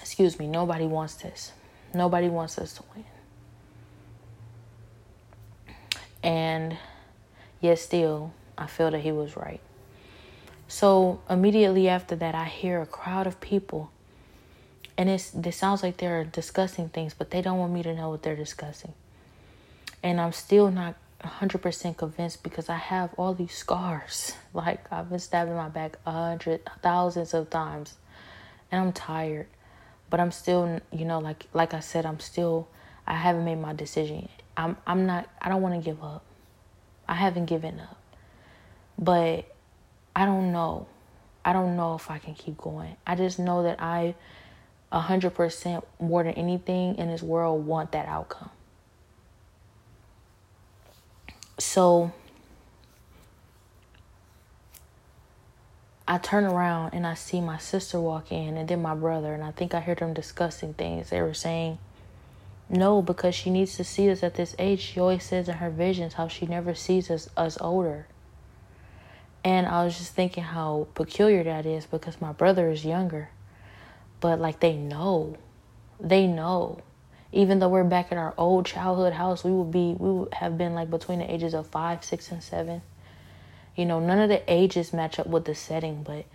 [0.01, 1.53] Excuse me, nobody wants this.
[1.95, 3.05] Nobody wants us to win.
[6.23, 6.77] And
[7.61, 9.61] yet still, I feel that he was right.
[10.68, 13.90] So immediately after that, I hear a crowd of people,
[14.97, 18.09] and it's this sounds like they're discussing things, but they don't want me to know
[18.11, 18.95] what they're discussing.
[20.02, 24.34] And I'm still not 100% convinced because I have all these scars.
[24.54, 27.96] Like, I've been stabbed in my back a hundred, thousands of times.
[28.70, 29.46] And I'm tired.
[30.10, 32.68] But I'm still, you know, like like I said, I'm still,
[33.06, 34.28] I haven't made my decision.
[34.58, 36.22] I'm, I'm not, I don't want to give up.
[37.08, 37.96] I haven't given up.
[38.98, 39.46] But
[40.14, 40.86] I don't know.
[41.46, 42.96] I don't know if I can keep going.
[43.06, 44.14] I just know that I,
[44.92, 48.50] 100% more than anything in this world, want that outcome.
[51.62, 52.11] So
[56.09, 59.44] I turn around and I see my sister walk in and then my brother, and
[59.44, 61.11] I think I heard them discussing things.
[61.11, 61.79] They were saying,
[62.68, 64.81] no, because she needs to see us at this age.
[64.81, 68.09] She always says in her visions how she never sees us, us older.
[69.44, 73.31] And I was just thinking how peculiar that is because my brother is younger.
[74.20, 75.37] But like they know.
[76.01, 76.81] They know
[77.33, 80.59] even though we're back at our old childhood house, we would be we would have
[80.59, 82.83] been like between the ages of five, six, and seven.
[83.75, 86.27] You know, none of the ages match up with the setting, but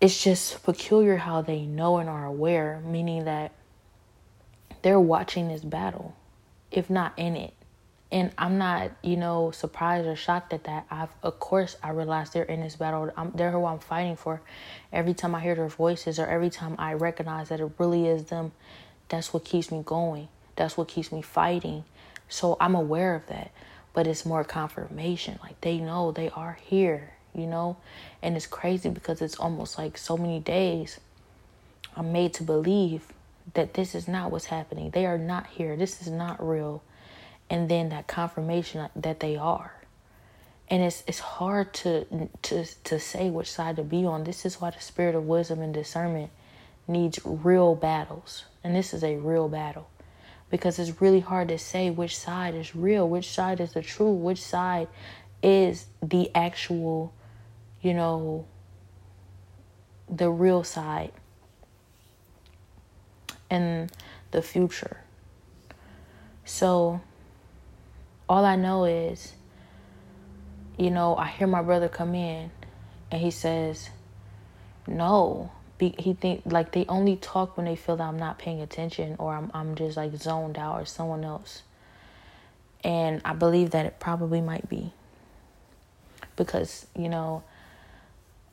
[0.00, 3.52] it's just peculiar how they know and are aware, meaning that
[4.80, 6.16] they're watching this battle,
[6.70, 7.52] if not in it.
[8.12, 10.86] And I'm not, you know, surprised or shocked at that.
[10.90, 13.10] I've, of course, I realize they're in this battle.
[13.16, 14.40] I'm, they're who I'm fighting for.
[14.92, 18.26] Every time I hear their voices, or every time I recognize that it really is
[18.26, 18.52] them
[19.08, 20.28] that's what keeps me going.
[20.56, 21.84] That's what keeps me fighting.
[22.28, 23.52] So I'm aware of that.
[23.92, 25.38] But it's more confirmation.
[25.42, 27.76] Like they know they are here, you know?
[28.22, 31.00] And it's crazy because it's almost like so many days
[31.96, 33.06] I'm made to believe
[33.54, 34.90] that this is not what's happening.
[34.90, 35.76] They are not here.
[35.76, 36.82] This is not real.
[37.48, 39.72] And then that confirmation that they are.
[40.68, 44.24] And it's it's hard to to to say which side to be on.
[44.24, 46.30] This is why the spirit of wisdom and discernment
[46.88, 48.44] needs real battles.
[48.62, 49.88] And this is a real battle
[50.50, 54.12] because it's really hard to say which side is real, which side is the true,
[54.12, 54.88] which side
[55.42, 57.12] is the actual,
[57.82, 58.46] you know,
[60.08, 61.12] the real side
[63.50, 63.90] and
[64.30, 64.98] the future.
[66.44, 67.00] So
[68.28, 69.34] all I know is,
[70.78, 72.50] you know, I hear my brother come in
[73.10, 73.90] and he says,
[74.86, 75.50] no.
[75.78, 79.34] He think like they only talk when they feel that I'm not paying attention or
[79.34, 81.62] I'm I'm just like zoned out or someone else.
[82.82, 84.92] And I believe that it probably might be.
[86.36, 87.42] Because, you know,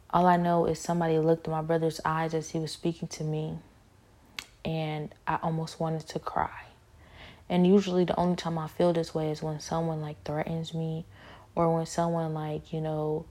[0.10, 3.24] all I know is somebody looked in my brother's eyes as he was speaking to
[3.24, 3.58] me
[4.66, 6.64] and I almost wanted to cry.
[7.50, 11.06] And usually the only time I feel this way is when someone like threatens me
[11.56, 13.26] or when someone like, you know,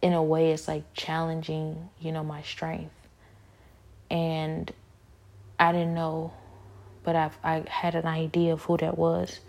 [0.00, 2.94] in a way it's like challenging, you know, my strength.
[4.10, 4.72] And
[5.58, 6.32] I didn't know,
[7.02, 9.40] but I I had an idea of who that was.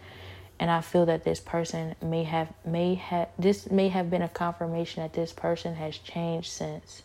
[0.59, 4.29] And I feel that this person may have may have this may have been a
[4.29, 7.03] confirmation that this person has changed since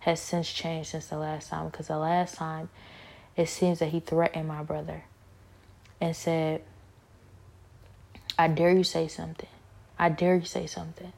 [0.00, 2.68] has since changed since the last time because the last time
[3.36, 5.04] it seems that he threatened my brother
[6.00, 6.62] and said,
[8.38, 9.48] I dare you say something.
[9.98, 11.12] I dare you say something.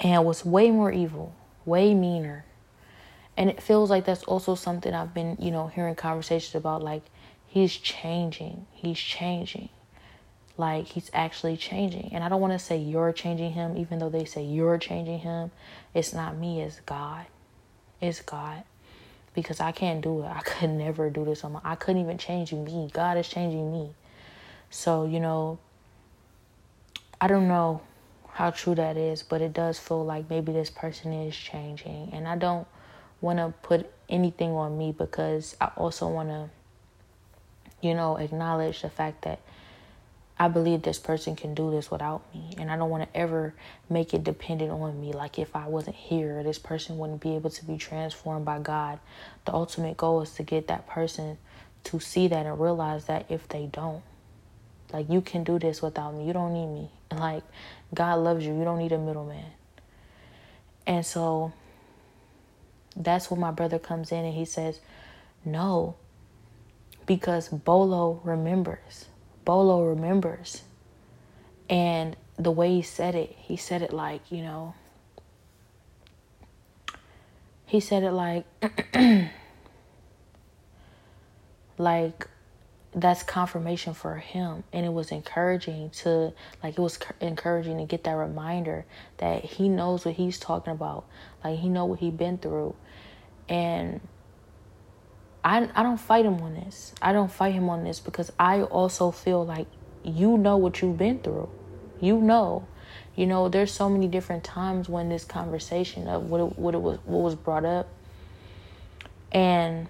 [0.00, 2.44] And was way more evil, way meaner.
[3.36, 7.02] And it feels like that's also something I've been, you know, hearing conversations about like
[7.46, 8.66] he's changing.
[8.72, 9.68] He's changing.
[10.56, 12.10] Like he's actually changing.
[12.12, 15.20] And I don't want to say you're changing him, even though they say you're changing
[15.20, 15.50] him.
[15.94, 17.26] It's not me, it's God.
[18.00, 18.64] It's God
[19.34, 20.28] because I can't do it.
[20.28, 22.90] I could never do this on my I couldn't even change me.
[22.92, 23.90] God is changing me.
[24.70, 25.58] So, you know,
[27.20, 27.80] I don't know
[28.36, 32.10] how true that is, but it does feel like maybe this person is changing.
[32.12, 32.66] And I don't
[33.22, 36.50] want to put anything on me because I also want to,
[37.80, 39.40] you know, acknowledge the fact that
[40.38, 42.52] I believe this person can do this without me.
[42.58, 43.54] And I don't want to ever
[43.88, 45.14] make it dependent on me.
[45.14, 48.98] Like if I wasn't here, this person wouldn't be able to be transformed by God.
[49.46, 51.38] The ultimate goal is to get that person
[51.84, 54.02] to see that and realize that if they don't,
[54.92, 56.26] like you can do this without me.
[56.26, 56.90] You don't need me.
[57.16, 57.44] Like
[57.94, 58.56] God loves you.
[58.56, 59.52] You don't need a middleman.
[60.86, 61.52] And so
[62.96, 64.80] that's when my brother comes in and he says,
[65.44, 65.96] No,
[67.06, 69.06] because Bolo remembers.
[69.44, 70.62] Bolo remembers.
[71.68, 74.74] And the way he said it, he said it like, you know,
[77.64, 78.44] he said it like,
[81.78, 82.28] like
[82.96, 86.32] that's confirmation for him and it was encouraging to
[86.62, 88.86] like it was encouraging to get that reminder
[89.18, 91.04] that he knows what he's talking about
[91.44, 92.74] like he know what he been through
[93.48, 94.00] and
[95.46, 96.92] I I don't fight him on this.
[97.00, 99.68] I don't fight him on this because I also feel like
[100.02, 101.48] you know what you've been through.
[102.00, 102.66] You know.
[103.14, 106.82] You know, there's so many different times when this conversation of what it, what it
[106.82, 107.88] was what was brought up
[109.32, 109.86] and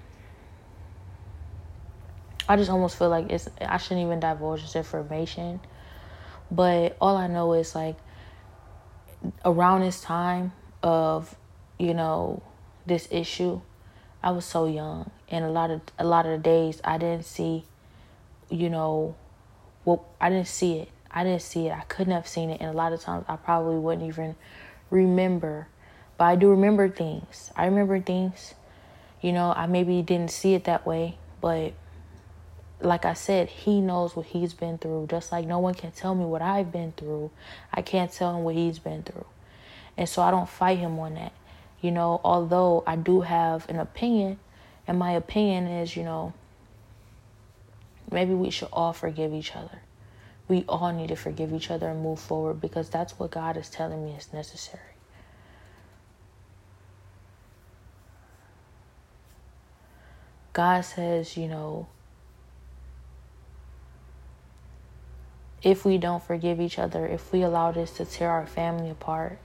[2.49, 5.61] I just almost feel like it's I shouldn't even divulge this information.
[6.51, 7.97] But all I know is like
[9.45, 11.35] around this time of,
[11.79, 12.43] you know,
[12.87, 13.61] this issue,
[14.23, 17.25] I was so young, and a lot of a lot of the days I didn't
[17.25, 17.65] see,
[18.49, 19.17] you know,
[19.85, 20.89] well I didn't see it.
[21.11, 21.73] I didn't see it.
[21.73, 24.37] I couldn't have seen it, and a lot of times I probably wouldn't even
[24.91, 25.69] remember.
[26.19, 27.51] But I do remember things.
[27.57, 28.55] I remember things.
[29.21, 31.73] You know, I maybe didn't see it that way, but
[32.81, 35.07] like I said, he knows what he's been through.
[35.11, 37.31] Just like no one can tell me what I've been through,
[37.73, 39.27] I can't tell him what he's been through.
[39.97, 41.33] And so I don't fight him on that.
[41.81, 44.39] You know, although I do have an opinion,
[44.87, 46.33] and my opinion is, you know,
[48.11, 49.81] maybe we should all forgive each other.
[50.49, 53.69] We all need to forgive each other and move forward because that's what God is
[53.69, 54.83] telling me is necessary.
[60.53, 61.89] God says, you know,
[65.63, 69.39] if we don't forgive each other, if we allow this to tear our family apart,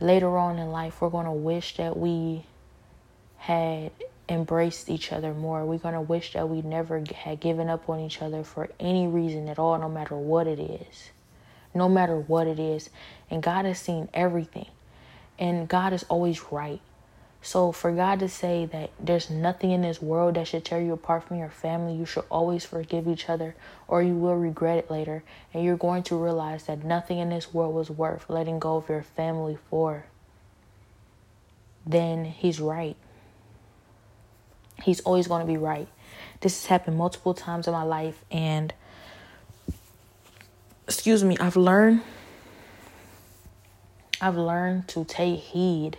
[0.00, 2.44] later on in life, we're going to wish that we
[3.38, 3.90] had
[4.28, 5.64] embraced each other more.
[5.64, 9.06] We're going to wish that we never had given up on each other for any
[9.06, 11.10] reason at all, no matter what it is.
[11.74, 12.90] No matter what it is.
[13.30, 14.68] And God has seen everything.
[15.38, 16.80] And God is always right.
[17.42, 20.92] So for God to say that there's nothing in this world that should tear you
[20.92, 23.54] apart from your family, you should always forgive each other
[23.88, 25.22] or you will regret it later.
[25.54, 28.88] And you're going to realize that nothing in this world was worth letting go of
[28.88, 30.04] your family for.
[31.86, 32.96] Then he's right.
[34.82, 35.88] He's always going to be right.
[36.40, 38.74] This has happened multiple times in my life and
[40.86, 42.02] excuse me, I've learned
[44.20, 45.96] I've learned to take heed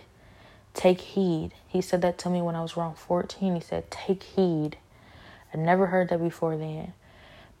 [0.74, 1.52] take heed.
[1.66, 3.54] He said that to me when I was around 14.
[3.54, 4.76] He said, take heed.
[5.52, 6.94] I never heard that before then,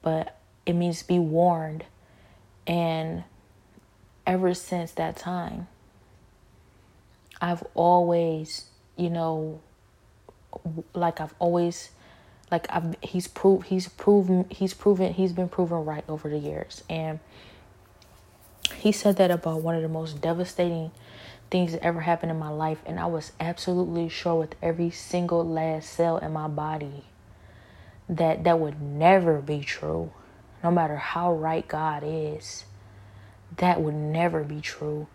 [0.00, 1.84] but it means be warned.
[2.66, 3.24] And
[4.26, 5.68] ever since that time,
[7.40, 9.60] I've always, you know,
[10.94, 11.90] like I've always
[12.50, 16.84] like I've he's proved he's proven he's proven he's been proven right over the years
[16.90, 17.18] and
[18.74, 20.90] he said that about one of the most devastating
[21.52, 25.46] things that ever happened in my life and I was absolutely sure with every single
[25.46, 27.04] last cell in my body
[28.08, 30.12] that that would never be true.
[30.64, 32.64] No matter how right God is
[33.58, 35.06] that would never be true.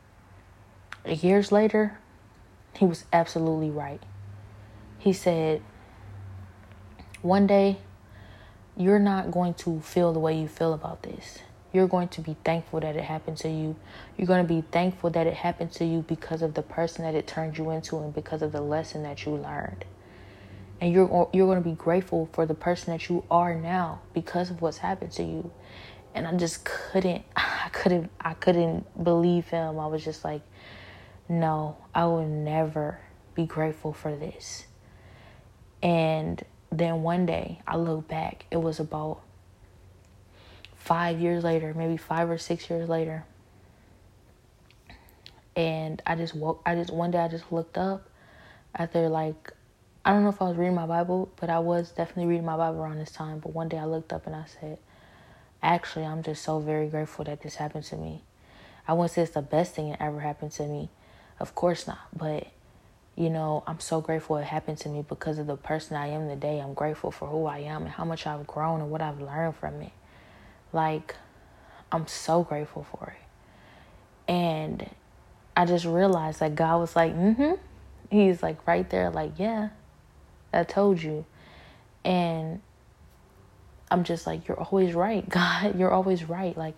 [1.06, 1.98] Years later
[2.78, 4.04] he was absolutely right.
[5.00, 5.64] He said
[7.24, 7.78] one day,
[8.76, 11.40] you're not going to feel the way you feel about this.
[11.78, 13.76] You're going to be thankful that it happened to you.
[14.18, 17.14] You're going to be thankful that it happened to you because of the person that
[17.14, 19.86] it turned you into and because of the lesson that you learned.
[20.82, 24.50] And you're you're going to be grateful for the person that you are now because
[24.50, 25.52] of what's happened to you.
[26.16, 29.78] And I just couldn't I couldn't I couldn't believe him.
[29.78, 30.42] I was just like,
[31.30, 33.02] no, I will never
[33.36, 34.66] be grateful for this.
[35.84, 39.22] And then one day I look back, it was about
[40.88, 43.26] five years later, maybe five or six years later.
[45.54, 48.08] And I just woke, I just, one day I just looked up
[48.74, 49.52] after like,
[50.06, 52.56] I don't know if I was reading my Bible, but I was definitely reading my
[52.56, 53.40] Bible around this time.
[53.40, 54.78] But one day I looked up and I said,
[55.62, 58.22] actually, I'm just so very grateful that this happened to me.
[58.88, 60.90] I wouldn't say it's the best thing that ever happened to me.
[61.38, 62.08] Of course not.
[62.16, 62.48] But
[63.18, 66.30] you know, I'm so grateful it happened to me because of the person I am
[66.30, 66.60] today.
[66.60, 69.56] I'm grateful for who I am and how much I've grown and what I've learned
[69.58, 69.92] from it.
[70.74, 71.16] Like,
[71.92, 74.32] I'm so grateful for it.
[74.32, 74.90] And
[75.56, 77.54] I just realized that God was like, mm hmm.
[78.10, 79.70] He's like right there, like, yeah,
[80.54, 81.26] I told you.
[82.06, 82.62] And
[83.92, 85.78] I'm just like, you're always right, God.
[85.78, 86.58] You're always right.
[86.58, 86.76] Like,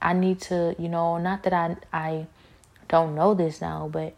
[0.00, 2.26] I need to, you know, not that I I
[2.88, 4.14] don't know this now, but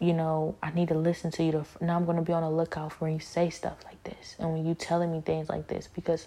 [0.00, 1.52] you know, I need to listen to you.
[1.52, 4.34] To, now I'm to be on the lookout for when you say stuff like this
[4.38, 6.26] and when you telling me things like this because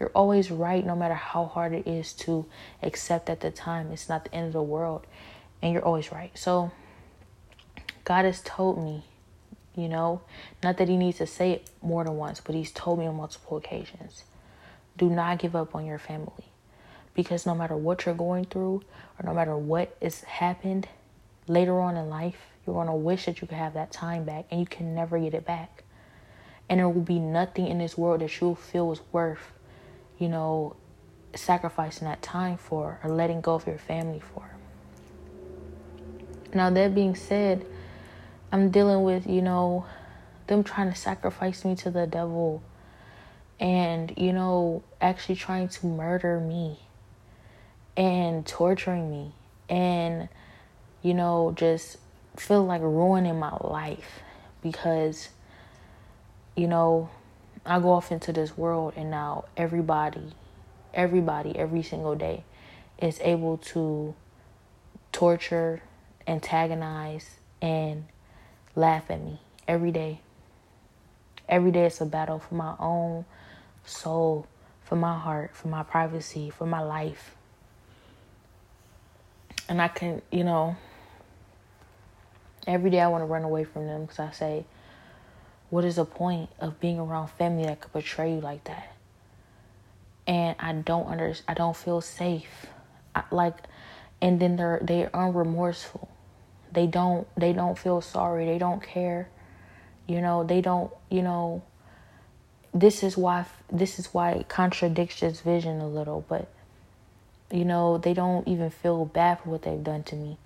[0.00, 2.46] you're always right no matter how hard it is to
[2.82, 3.92] accept at the time.
[3.92, 5.06] It's not the end of the world
[5.62, 6.36] and you're always right.
[6.36, 6.72] So
[8.04, 9.04] God has told me,
[9.76, 10.22] you know,
[10.62, 13.16] not that he needs to say it more than once, but he's told me on
[13.16, 14.24] multiple occasions.
[14.96, 16.46] Do not give up on your family
[17.14, 18.82] because no matter what you're going through
[19.18, 20.88] or no matter what has happened
[21.46, 24.46] later on in life, you're going to wish that you could have that time back
[24.50, 25.84] and you can never get it back.
[26.68, 29.52] And there will be nothing in this world that you'll feel is worth,
[30.20, 30.76] you know,
[31.34, 34.48] sacrificing that time for or letting go of your family for.
[36.54, 37.66] Now, that being said,
[38.52, 39.86] I'm dealing with, you know,
[40.46, 42.62] them trying to sacrifice me to the devil
[43.58, 46.78] and, you know, actually trying to murder me
[47.96, 49.32] and torturing me
[49.68, 50.28] and,
[51.02, 51.98] you know, just
[52.36, 54.20] feel like ruining my life
[54.62, 55.28] because
[56.56, 57.10] you know
[57.64, 60.32] I go off into this world and now everybody
[60.92, 62.42] everybody every single day
[63.00, 64.14] is able to
[65.12, 65.80] torture,
[66.26, 68.06] antagonize and
[68.74, 70.20] laugh at me every day.
[71.48, 73.24] Every day it's a battle for my own
[73.84, 74.46] soul,
[74.82, 77.36] for my heart, for my privacy, for my life.
[79.68, 80.76] And I can, you know,
[82.66, 84.64] Every day I want to run away from them because I say,
[85.70, 88.94] what is the point of being around family that could betray you like that?
[90.26, 92.66] And I don't under, I don't feel safe.
[93.14, 93.54] I, like,
[94.20, 96.08] and then they're they're unremorseful.
[96.72, 98.44] They don't they don't feel sorry.
[98.46, 99.28] They don't care.
[100.06, 100.92] You know they don't.
[101.10, 101.62] You know.
[102.72, 106.48] This is why this is why it contradicts this vision a little, but
[107.50, 110.36] you know they don't even feel bad for what they've done to me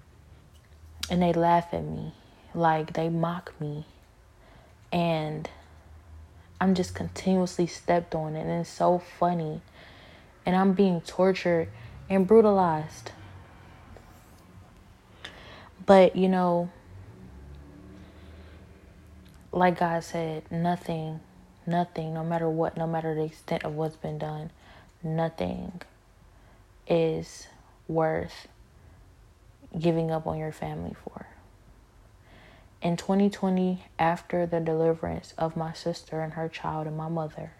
[1.11, 2.13] and they laugh at me
[2.55, 3.85] like they mock me
[4.95, 5.51] and
[6.61, 9.61] i'm just continuously stepped on and it's so funny
[10.47, 11.69] and i'm being tortured
[12.09, 13.11] and brutalized
[15.85, 16.71] but you know
[19.53, 21.21] like god said nothing
[21.67, 24.51] nothing no matter what no matter the extent of what's been done
[25.03, 25.83] nothing
[26.87, 27.49] is
[27.89, 28.49] worth
[29.79, 31.24] giving up on your family for.
[32.85, 37.53] In 2020, after the deliverance of my sister and her child and my mother,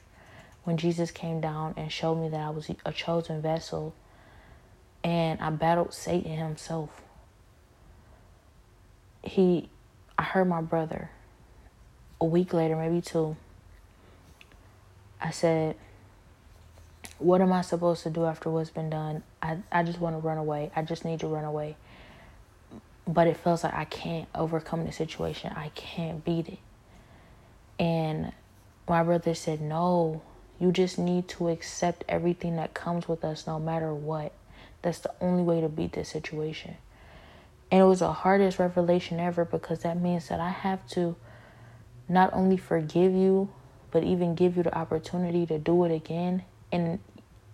[0.65, 3.95] when Jesus came down and showed me that I was a chosen vessel
[5.03, 7.01] and I battled Satan himself,
[9.23, 9.71] he
[10.19, 11.11] I heard my brother
[12.21, 13.35] a week later, maybe two.
[15.23, 15.77] I said,
[17.19, 19.23] What am I supposed to do after what's been done?
[19.41, 20.71] I, I just want to run away.
[20.77, 21.77] I just need to run away.
[23.07, 25.53] But it feels like I can't overcome the situation.
[25.55, 26.59] I can't beat it.
[27.79, 28.33] And
[28.89, 30.23] my brother said, No,
[30.59, 34.33] you just need to accept everything that comes with us no matter what.
[34.83, 36.77] That's the only way to beat this situation.
[37.71, 41.17] And it was the hardest revelation ever because that means that I have to
[42.09, 43.51] not only forgive you,
[43.91, 46.45] but even give you the opportunity to do it again.
[46.71, 46.99] And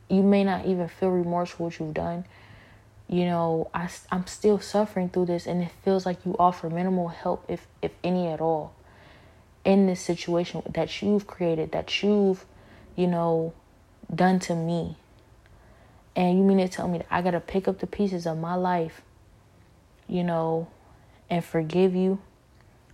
[0.09, 2.25] you may not even feel remorse for what you've done.
[3.11, 7.09] You know, I, I'm still suffering through this, and it feels like you offer minimal
[7.09, 8.73] help, if, if any at all,
[9.65, 12.47] in this situation that you've created, that you've,
[12.95, 13.53] you know,
[14.15, 14.97] done to me.
[16.15, 18.39] And you mean to tell me that I got to pick up the pieces of
[18.39, 19.03] my life
[20.11, 20.67] you know,
[21.31, 22.19] and forgive you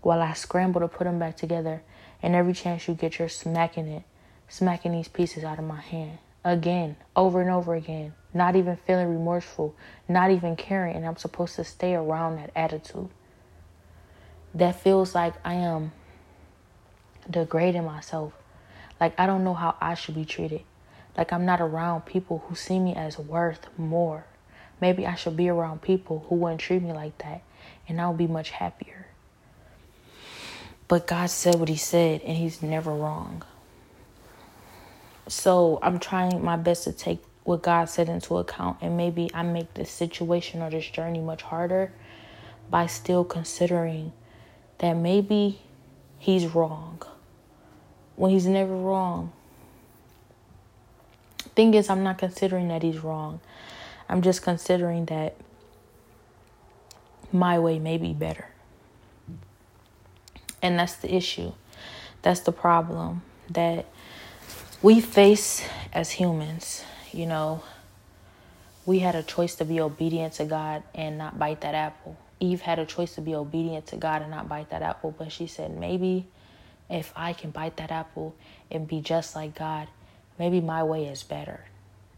[0.02, 1.82] while I scramble to put them back together.
[2.22, 4.02] And every chance you get, you're smacking it,
[4.48, 9.08] smacking these pieces out of my hand again, over and over again, not even feeling
[9.08, 9.74] remorseful,
[10.08, 10.96] not even caring.
[10.96, 13.08] And I'm supposed to stay around that attitude.
[14.54, 15.92] That feels like I am
[17.30, 18.32] degrading myself.
[19.00, 20.62] Like I don't know how I should be treated.
[21.16, 24.26] Like I'm not around people who see me as worth more.
[24.80, 27.42] Maybe I should be around people who wouldn't treat me like that,
[27.88, 29.06] and I'll be much happier.
[30.88, 33.42] But God said what He said, and He's never wrong.
[35.28, 39.42] So I'm trying my best to take what God said into account, and maybe I
[39.42, 41.92] make this situation or this journey much harder
[42.68, 44.12] by still considering
[44.78, 45.60] that maybe
[46.18, 47.00] He's wrong
[48.16, 49.32] when He's never wrong.
[51.54, 53.40] Thing is, I'm not considering that He's wrong.
[54.08, 55.36] I'm just considering that
[57.32, 58.48] my way may be better.
[60.60, 61.52] And that's the issue.
[62.22, 63.86] That's the problem that
[64.82, 66.84] we face as humans.
[67.16, 67.62] You know,
[68.84, 72.18] we had a choice to be obedient to God and not bite that apple.
[72.40, 75.32] Eve had a choice to be obedient to God and not bite that apple, but
[75.32, 76.26] she said, maybe
[76.90, 78.34] if I can bite that apple
[78.70, 79.88] and be just like God,
[80.38, 81.64] maybe my way is better.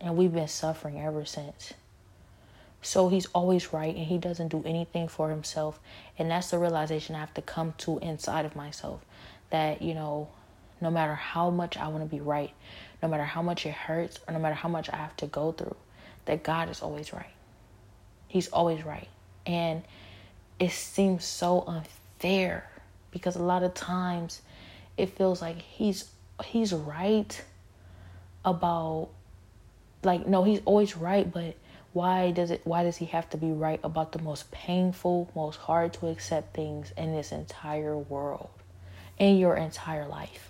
[0.01, 1.75] And we've been suffering ever since.
[2.83, 5.79] So he's always right and he doesn't do anything for himself.
[6.19, 9.05] And that's the realization I have to come to inside of myself
[9.51, 10.29] that, you know,
[10.81, 12.53] no matter how much I want to be right,
[13.03, 15.53] no matter how much it hurts, or no matter how much I have to go
[15.53, 15.77] through,
[16.25, 17.33] that God is always right.
[18.27, 19.09] He's always right.
[19.47, 19.83] And
[20.59, 22.69] it seems so unfair
[23.11, 24.43] because a lot of times
[24.97, 26.11] it feels like he's
[26.45, 27.43] he's right
[28.45, 29.09] about
[30.03, 31.55] like no, he's always right, but
[31.93, 35.57] why does it why does he have to be right about the most painful, most
[35.57, 38.51] hard to accept things in this entire world,
[39.19, 40.48] in your entire life?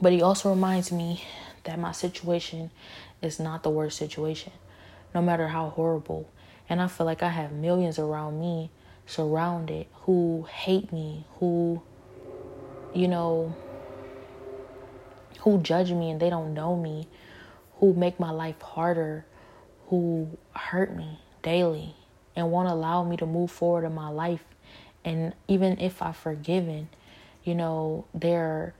[0.00, 1.24] But he also reminds me
[1.64, 2.70] that my situation
[3.22, 4.52] is not the worst situation,
[5.14, 6.30] no matter how horrible.
[6.68, 8.70] And I feel like I have millions around me,
[9.06, 11.82] surrounded, who hate me, who,
[12.94, 13.54] you know,
[15.40, 17.08] who judge me and they don't know me,
[17.78, 19.24] who make my life harder
[19.88, 21.94] who hurt me daily
[22.34, 24.44] and won't allow me to move forward in my life.
[25.04, 26.88] And even if I've forgiven,
[27.44, 28.74] you know, they're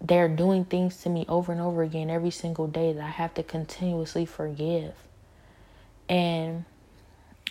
[0.00, 3.34] they're doing things to me over and over again every single day that I have
[3.34, 4.94] to continuously forgive.
[6.08, 6.64] And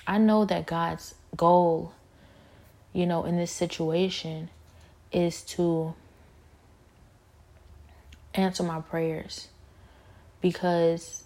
[0.08, 1.94] I know that God's goal,
[2.94, 4.50] you know, in this situation
[5.12, 5.94] is to
[8.34, 9.48] answer my prayers
[10.42, 11.24] because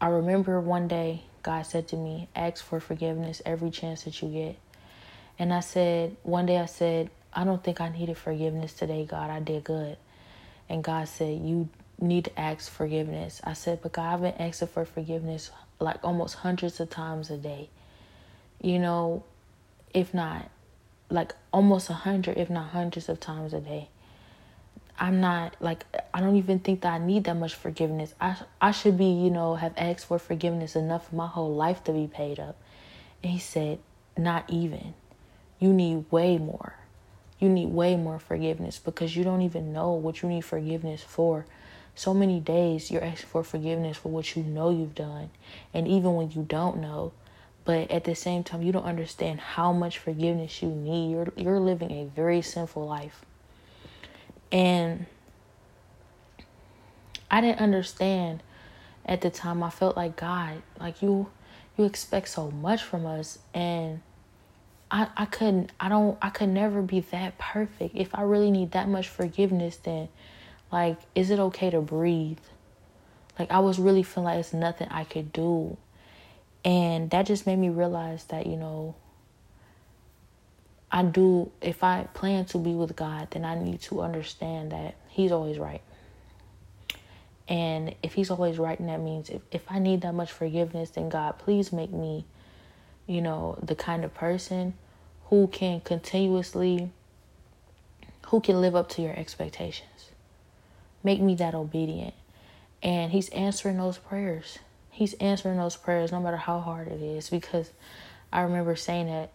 [0.00, 4.28] I remember one day God said to me, ask for forgiveness every chance that you
[4.28, 4.58] get.
[5.38, 9.30] And I said, one day I said, I don't think I needed forgiveness today, God.
[9.30, 9.96] I did good.
[10.70, 11.68] And God said, You
[12.00, 13.40] need to ask forgiveness.
[13.44, 15.50] I said, But God, I've been asking for forgiveness
[15.80, 17.68] like almost hundreds of times a day.
[18.62, 19.24] You know,
[19.92, 20.48] if not
[21.10, 23.88] like almost a hundred, if not hundreds of times a day.
[24.98, 28.14] I'm not like I don't even think that I need that much forgiveness.
[28.20, 31.82] I I should be, you know, have asked for forgiveness enough for my whole life
[31.84, 32.56] to be paid up.
[33.22, 33.78] And he said,
[34.16, 34.94] not even.
[35.58, 36.74] You need way more.
[37.40, 41.46] You need way more forgiveness because you don't even know what you need forgiveness for.
[41.94, 45.30] So many days you're asking for forgiveness for what you know you've done.
[45.74, 47.12] And even when you don't know,
[47.64, 51.12] but at the same time you don't understand how much forgiveness you need.
[51.12, 53.24] You're you're living a very sinful life.
[54.52, 55.06] And
[57.30, 58.42] I didn't understand
[59.06, 59.62] at the time.
[59.62, 61.30] I felt like God, like you
[61.76, 64.00] you expect so much from us and
[64.90, 67.94] I, I couldn't I don't I could never be that perfect.
[67.96, 70.08] If I really need that much forgiveness then
[70.72, 72.38] like is it okay to breathe?
[73.38, 75.76] Like I was really feeling like it's nothing I could do.
[76.64, 78.94] And that just made me realize that, you know,
[80.92, 84.96] I do if I plan to be with God, then I need to understand that
[85.08, 85.82] he's always right.
[87.48, 90.90] And if he's always right, and that means if, if I need that much forgiveness,
[90.90, 92.24] then God, please make me,
[93.08, 94.74] you know, the kind of person
[95.30, 96.90] who can continuously,
[98.26, 100.10] who can live up to your expectations.
[101.04, 102.14] Make me that obedient.
[102.82, 104.58] And he's answering those prayers.
[104.90, 107.30] He's answering those prayers no matter how hard it is.
[107.30, 107.70] Because
[108.32, 109.30] I remember saying that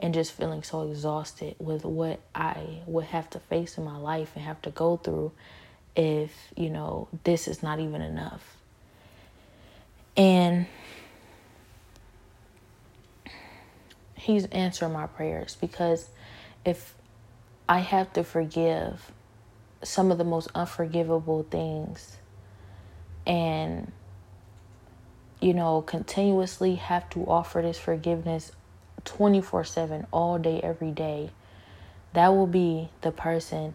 [0.00, 4.30] and just feeling so exhausted with what I would have to face in my life
[4.34, 5.32] and have to go through
[5.94, 8.56] if, you know, this is not even enough.
[10.16, 10.66] And
[14.24, 16.08] he's answering my prayers because
[16.64, 16.94] if
[17.68, 19.12] I have to forgive
[19.82, 22.16] some of the most unforgivable things
[23.26, 23.92] and
[25.40, 28.52] you know continuously have to offer this forgiveness
[29.04, 31.30] 24/7 all day every day
[32.14, 33.74] that will be the person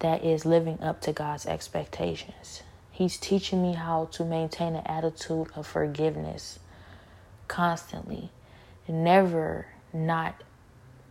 [0.00, 2.62] that is living up to God's expectations.
[2.90, 6.58] He's teaching me how to maintain an attitude of forgiveness
[7.46, 8.30] constantly,
[8.88, 10.42] never not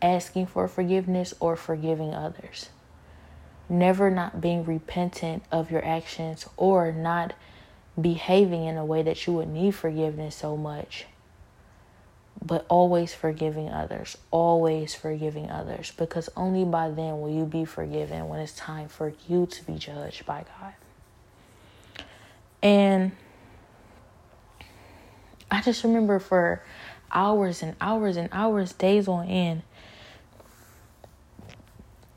[0.02, 2.70] asking for forgiveness or forgiving others.
[3.70, 7.34] Never not being repentant of your actions or not
[8.00, 11.06] behaving in a way that you would need forgiveness so much
[12.48, 18.28] but always forgiving others, always forgiving others, because only by then will you be forgiven
[18.28, 20.74] when it's time for you to be judged by God.
[22.62, 23.12] And
[25.50, 26.64] I just remember for
[27.12, 29.64] hours and hours and hours, days on end,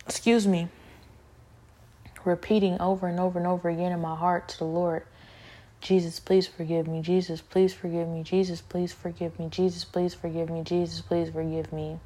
[0.06, 0.68] excuse me,
[2.24, 5.04] repeating over and over and over again in my heart to the Lord
[5.80, 7.00] Jesus, please forgive me.
[7.00, 8.22] Jesus, please forgive me.
[8.22, 9.48] Jesus, please forgive me.
[9.48, 10.62] Jesus, please forgive me.
[10.62, 11.98] Jesus, please forgive me.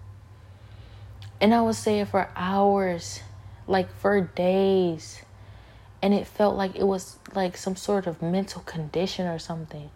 [1.40, 3.20] And I would say it for hours,
[3.66, 5.22] like for days.
[6.00, 9.90] And it felt like it was like some sort of mental condition or something.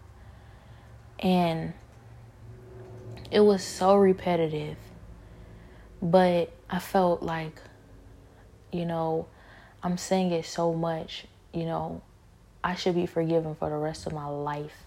[1.19, 1.73] And
[3.31, 4.77] it was so repetitive.
[6.01, 7.59] But I felt like,
[8.71, 9.27] you know,
[9.83, 12.01] I'm saying it so much, you know,
[12.63, 14.85] I should be forgiven for the rest of my life.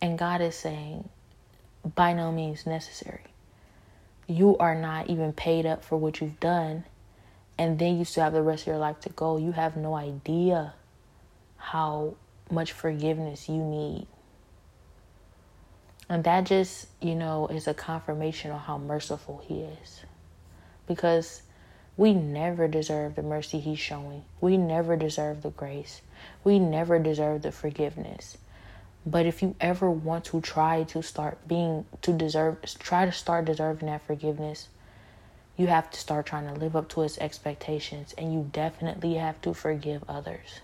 [0.00, 1.08] And God is saying,
[1.94, 3.24] by no means necessary.
[4.26, 6.84] You are not even paid up for what you've done,
[7.56, 9.38] and then you still have the rest of your life to go.
[9.38, 10.74] You have no idea
[11.56, 12.14] how
[12.50, 14.06] much forgiveness you need.
[16.08, 20.04] And that just, you know, is a confirmation of how merciful He is.
[20.86, 21.42] Because
[21.96, 26.00] we never deserve the mercy He's showing, we never deserve the grace.
[26.44, 28.38] We never deserve the forgiveness.
[29.06, 33.44] But if you ever want to try to start being to deserve try to start
[33.44, 34.68] deserving that forgiveness,
[35.56, 39.40] you have to start trying to live up to his expectations and you definitely have
[39.42, 40.60] to forgive others.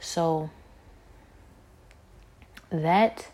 [0.00, 0.50] So
[2.70, 3.28] that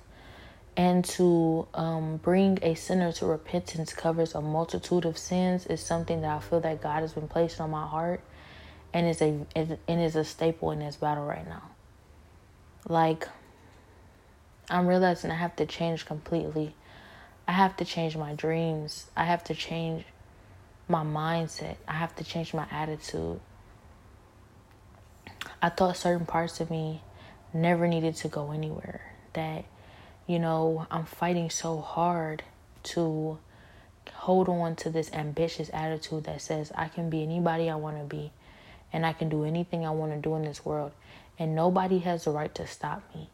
[0.77, 6.23] and to um, bring a sinner to repentance covers a multitude of sins is something
[6.23, 8.21] that I feel that God has been placing on my heart
[8.93, 11.63] and is a and is a staple in this battle right now.
[12.89, 13.29] Like
[14.71, 16.75] I'm realizing I have to change completely.
[17.47, 19.11] I have to change my dreams.
[19.17, 20.05] I have to change
[20.89, 21.77] my mindset.
[21.87, 23.41] I have to change my attitude.
[25.61, 27.03] I thought certain parts of me
[27.53, 29.13] never needed to go anywhere.
[29.35, 29.65] That,
[30.27, 32.43] you know, I'm fighting so hard
[32.85, 33.39] to
[34.13, 38.05] hold on to this ambitious attitude that says I can be anybody I want to
[38.05, 38.33] be
[38.93, 40.93] and I can do anything I want to do in this world,
[41.37, 43.29] and nobody has the right to stop me.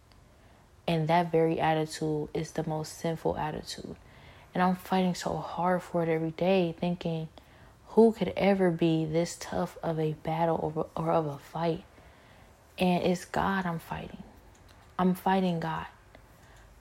[0.89, 3.95] And that very attitude is the most sinful attitude.
[4.55, 7.29] And I'm fighting so hard for it every day, thinking,
[7.89, 11.85] who could ever be this tough of a battle or, or of a fight?
[12.79, 14.23] And it's God I'm fighting.
[14.99, 15.87] I'm fighting God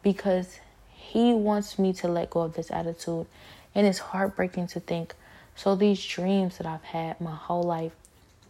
[0.02, 0.60] because
[0.92, 3.28] He wants me to let go of this attitude.
[3.76, 5.14] And it's heartbreaking to think
[5.60, 7.92] so, these dreams that I've had my whole life,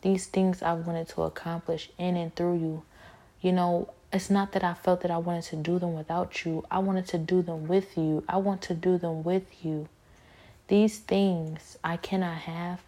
[0.04, 2.84] these things I wanted to accomplish in and through you.
[3.42, 6.64] You know, it's not that I felt that I wanted to do them without you.
[6.70, 8.24] I wanted to do them with you.
[8.30, 9.90] I want to do them with you.
[10.68, 12.80] These things I cannot have.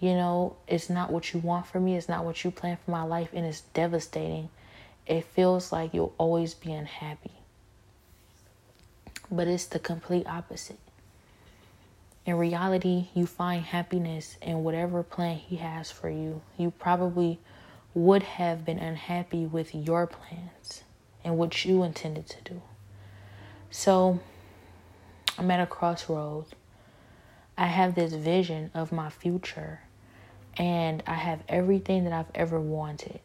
[0.00, 1.96] You know, it's not what you want for me.
[1.96, 3.28] It's not what you plan for my life.
[3.32, 4.48] And it's devastating.
[5.06, 7.37] It feels like you'll always be unhappy.
[9.30, 10.78] But it's the complete opposite.
[12.28, 16.42] in reality, you find happiness in whatever plan He has for you.
[16.58, 17.38] You probably
[17.94, 20.82] would have been unhappy with your plans
[21.24, 22.60] and what you intended to do.
[23.70, 24.20] So
[25.38, 26.52] I'm at a crossroads.
[27.56, 29.80] I have this vision of my future,
[30.58, 33.20] and I have everything that I've ever wanted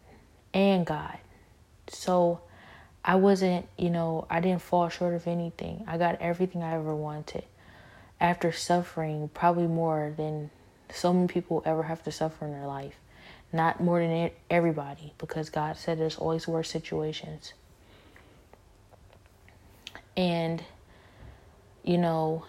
[0.54, 1.18] and God.
[1.90, 2.40] So
[3.06, 5.84] I wasn't, you know, I didn't fall short of anything.
[5.88, 7.44] I got everything I ever wanted
[8.22, 10.50] after suffering probably more than
[10.90, 12.96] so many people ever have to suffer in their life.
[13.52, 17.54] Not more than everybody, because God said there's always worse situations.
[20.16, 20.64] And,
[21.84, 22.46] you know,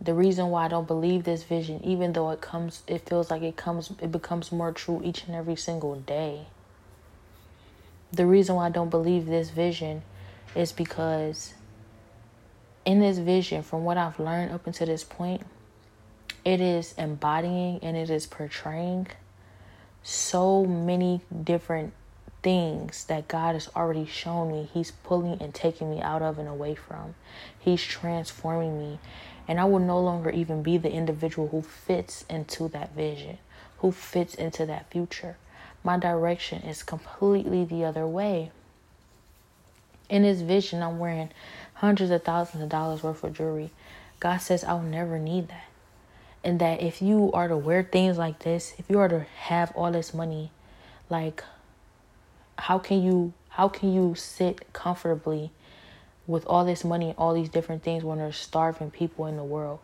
[0.00, 3.42] the reason why I don't believe this vision, even though it comes, it feels like
[3.42, 6.46] it comes, it becomes more true each and every single day.
[8.12, 10.02] The reason why I don't believe this vision
[10.54, 11.54] is because
[12.84, 15.42] in this vision, from what I've learned up until this point,
[16.44, 19.08] it is embodying and it is portraying
[20.04, 21.92] so many different
[22.42, 24.70] things that God has already shown me.
[24.72, 27.16] He's pulling and taking me out of and away from.
[27.58, 29.00] He's transforming me.
[29.48, 33.38] And I will no longer even be the individual who fits into that vision,
[33.78, 35.36] who fits into that future.
[35.86, 38.50] My direction is completely the other way.
[40.10, 41.30] In this vision, I'm wearing
[41.74, 43.70] hundreds of thousands of dollars worth of jewelry.
[44.18, 45.66] God says, I'll never need that
[46.46, 49.72] and that if you are to wear things like this, if you are to have
[49.74, 50.52] all this money,
[51.10, 51.42] like
[52.56, 55.50] how can you how can you sit comfortably
[56.28, 59.42] with all this money and all these different things when there's starving people in the
[59.42, 59.80] world?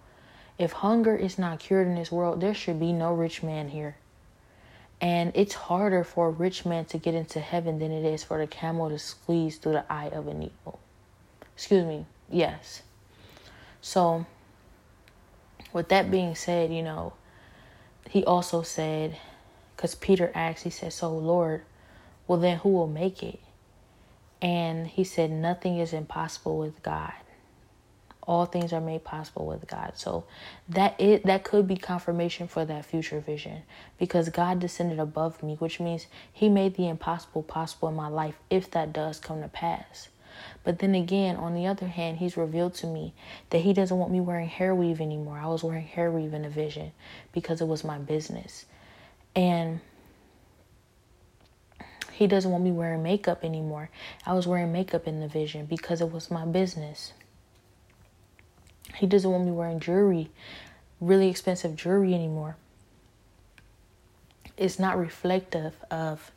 [0.57, 3.97] If hunger is not cured in this world, there should be no rich man here.
[5.03, 8.39] And it's harder for a rich man to get into heaven than it is for
[8.39, 10.79] the camel to squeeze through the eye of a needle.
[11.57, 12.07] Excuse me.
[12.31, 12.83] Yes.
[13.81, 14.25] So
[15.73, 17.15] with that being said, you know,
[18.09, 19.17] he also said,
[19.75, 21.63] because Peter asked, he said, So, Lord,
[22.29, 23.41] well, then who will make it?
[24.41, 27.13] And he said, Nothing is impossible with God.
[28.25, 29.93] All things are made possible with God.
[29.97, 30.25] So
[30.69, 33.63] that it that could be confirmation for that future vision
[33.99, 38.37] because God descended above me, which means he made the impossible possible in my life
[38.51, 40.09] if that does come to pass.
[40.65, 43.13] But then again, on the other hand, he's revealed to me
[43.51, 45.39] that he doesn't want me wearing hair weave anymore.
[45.39, 46.93] I was wearing hair weave in a vision
[47.33, 48.65] because it was my business.
[49.35, 49.81] And
[52.13, 53.91] he doesn't want me wearing makeup anymore.
[54.25, 57.13] I was wearing makeup in the vision because it was my business.
[58.97, 60.31] He doesn't want me wearing jewelry,
[61.01, 62.57] really expensive jewelry anymore.
[64.57, 66.31] It's not reflective of,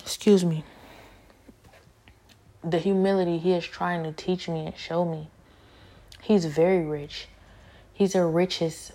[0.00, 0.64] excuse me,
[2.62, 5.28] the humility he is trying to teach me and show me.
[6.22, 7.26] He's very rich.
[7.92, 8.92] He's the richest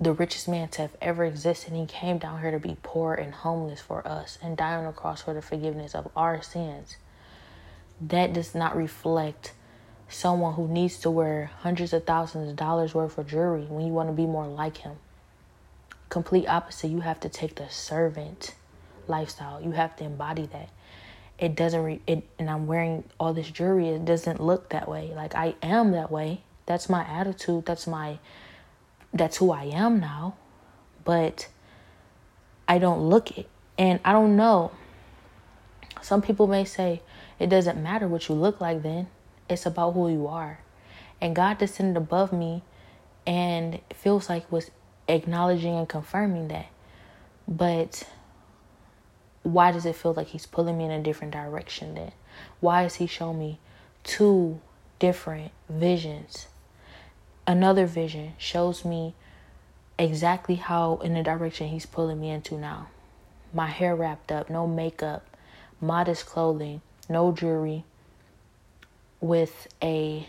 [0.00, 1.72] the richest man to have ever existed.
[1.72, 4.92] He came down here to be poor and homeless for us and die on the
[4.92, 6.96] cross for the forgiveness of our sins.
[8.00, 9.52] That does not reflect
[10.08, 13.92] someone who needs to wear hundreds of thousands of dollars worth of jewelry when you
[13.92, 14.96] want to be more like him.
[16.08, 18.54] Complete opposite, you have to take the servant
[19.08, 19.60] lifestyle.
[19.60, 20.68] You have to embody that.
[21.38, 25.12] It doesn't re- it and I'm wearing all this jewelry it doesn't look that way.
[25.14, 26.42] Like I am that way.
[26.66, 27.66] That's my attitude.
[27.66, 28.18] That's my
[29.12, 30.36] that's who I am now.
[31.04, 31.48] But
[32.68, 33.48] I don't look it.
[33.76, 34.70] And I don't know.
[36.02, 37.02] Some people may say
[37.40, 39.08] it doesn't matter what you look like then
[39.48, 40.60] it's about who you are
[41.20, 42.62] and God descended above me
[43.26, 44.70] and feels like was
[45.08, 46.66] acknowledging and confirming that
[47.46, 48.04] but
[49.44, 52.12] why does it feel like he's pulling me in a different direction then?
[52.60, 53.58] Why is he showing me
[54.02, 54.60] two
[54.98, 56.46] different visions?
[57.46, 59.14] Another vision shows me
[59.98, 62.88] exactly how in the direction he's pulling me into now.
[63.52, 65.26] My hair wrapped up, no makeup,
[65.78, 67.84] modest clothing, no jewelry,
[69.20, 70.26] with a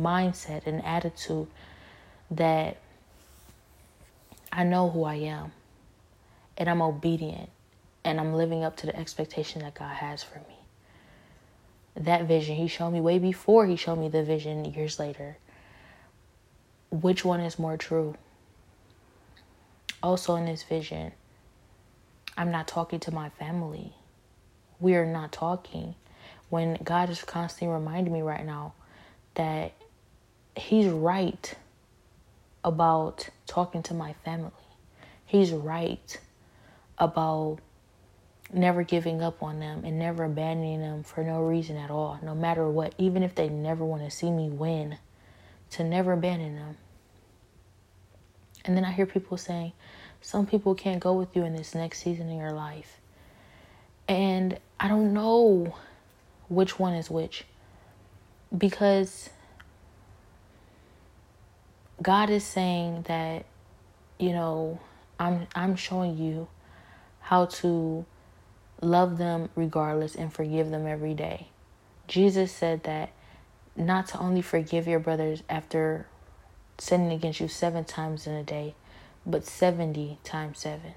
[0.00, 1.48] mindset and attitude
[2.30, 2.78] that
[4.52, 5.52] I know who I am
[6.56, 7.50] and I'm obedient
[8.04, 10.56] and I'm living up to the expectation that God has for me.
[11.96, 15.36] That vision He showed me way before He showed me the vision years later.
[16.90, 18.16] Which one is more true?
[20.02, 21.12] Also, in this vision,
[22.36, 23.92] I'm not talking to my family.
[24.78, 25.96] We are not talking.
[26.50, 28.74] When God is constantly reminding me right now
[29.34, 29.72] that
[30.56, 31.54] He's right
[32.64, 34.50] about talking to my family.
[35.26, 36.18] He's right
[36.98, 37.58] about
[38.52, 42.34] never giving up on them and never abandoning them for no reason at all, no
[42.34, 44.98] matter what, even if they never want to see me win.
[45.70, 46.76] to never abandon them.
[48.64, 49.72] And then I hear people saying,
[50.20, 53.00] some people can't go with you in this next season in your life.
[54.08, 55.74] And I don't know
[56.48, 57.44] which one is which
[58.56, 59.30] because
[62.00, 63.44] God is saying that
[64.18, 64.80] you know
[65.18, 66.48] I'm I'm showing you
[67.20, 68.06] how to
[68.80, 71.48] love them regardless and forgive them every day.
[72.06, 73.10] Jesus said that
[73.76, 76.06] not to only forgive your brothers after
[76.78, 78.74] sinning against you 7 times in a day,
[79.26, 80.94] but 70 times 7.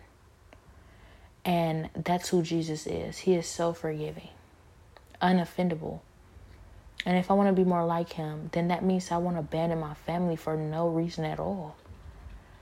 [1.43, 3.19] And that's who Jesus is.
[3.19, 4.29] He is so forgiving,
[5.21, 6.01] unoffendable.
[7.05, 9.41] And if I want to be more like him, then that means I want to
[9.41, 11.75] abandon my family for no reason at all.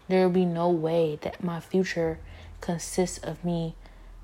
[0.07, 2.19] There will be no way that my future
[2.61, 3.75] consists of me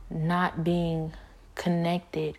[0.09, 1.13] not being
[1.55, 2.37] connected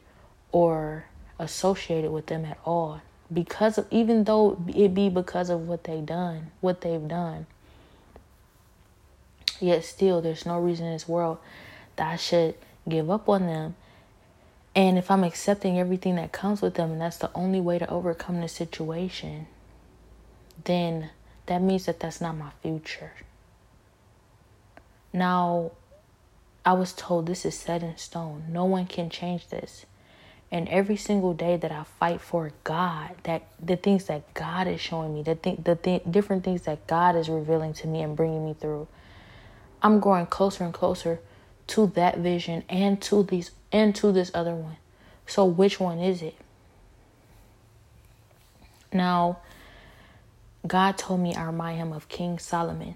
[0.52, 1.06] or
[1.38, 3.00] associated with them at all
[3.32, 7.44] because of even though it be because of what they done what they've done
[9.60, 11.38] yet still there's no reason in this world
[11.96, 12.54] that I should
[12.88, 13.74] give up on them.
[14.76, 17.88] And if I'm accepting everything that comes with them, and that's the only way to
[17.88, 19.46] overcome the situation,
[20.64, 21.10] then
[21.46, 23.12] that means that that's not my future.
[25.14, 25.72] Now,
[26.66, 28.44] I was told this is set in stone.
[28.50, 29.86] No one can change this.
[30.52, 34.80] And every single day that I fight for God, that the things that God is
[34.80, 38.14] showing me, the th- the th- different things that God is revealing to me and
[38.14, 38.88] bringing me through,
[39.82, 41.18] I'm growing closer and closer
[41.68, 44.78] to that vision and to these and to this other one.
[45.26, 46.34] So which one is it?
[48.90, 49.40] Now,
[50.66, 52.94] God told me I remind him of King Solomon.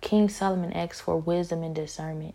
[0.00, 2.34] King Solomon asked for wisdom and discernment.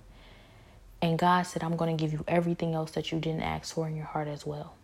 [1.02, 3.88] And God said, I'm going to give you everything else that you didn't ask for
[3.88, 4.76] in your heart as well.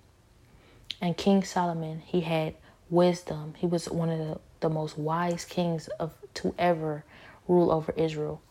[0.99, 2.55] And King Solomon, he had
[2.89, 3.53] wisdom.
[3.57, 7.03] He was one of the, the most wise kings of to ever
[7.47, 8.41] rule over Israel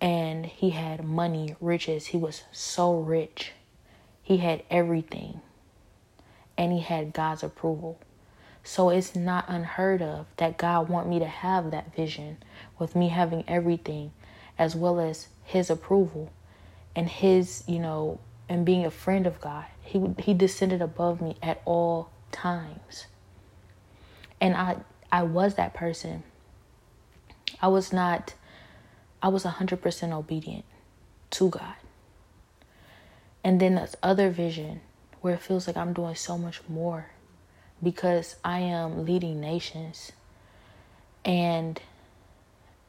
[0.00, 2.06] and he had money, riches.
[2.06, 3.52] He was so rich.
[4.22, 5.40] He had everything.
[6.58, 7.98] And he had God's approval.
[8.62, 12.38] So it's not unheard of that God want me to have that vision
[12.78, 14.12] with me having everything
[14.58, 16.32] as well as his approval
[16.96, 18.18] and his, you know,
[18.48, 19.66] and being a friend of God.
[19.82, 23.06] He he descended above me at all times.
[24.40, 24.78] And I
[25.12, 26.24] I was that person.
[27.62, 28.34] I was not
[29.22, 30.64] I was 100% obedient
[31.30, 31.74] to God.
[33.42, 34.80] And then this other vision
[35.20, 37.10] where it feels like I'm doing so much more
[37.82, 40.12] because I am leading nations.
[41.24, 41.80] And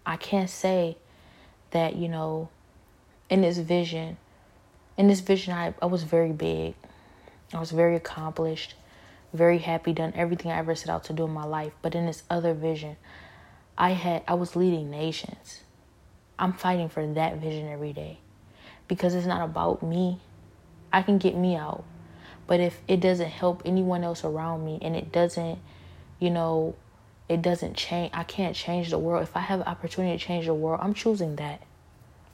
[0.06, 0.98] I can't say
[1.72, 2.50] that, you know,
[3.30, 4.18] in this vision,
[4.98, 6.76] in this vision, I, I was very big.
[7.54, 8.76] I was very accomplished,
[9.34, 11.74] very happy, done everything I ever set out to do in my life.
[11.82, 12.98] But in this other vision,
[13.78, 15.62] I had I was leading nations.
[16.40, 18.20] I'm fighting for that vision every day
[18.88, 20.20] because it's not about me.
[20.92, 21.84] I can get me out.
[22.46, 25.60] But if it doesn't help anyone else around me and it doesn't,
[26.20, 26.76] you know,
[27.28, 29.24] it doesn't change, I can't change the world.
[29.24, 31.62] If I have an opportunity to change the world, I'm choosing that.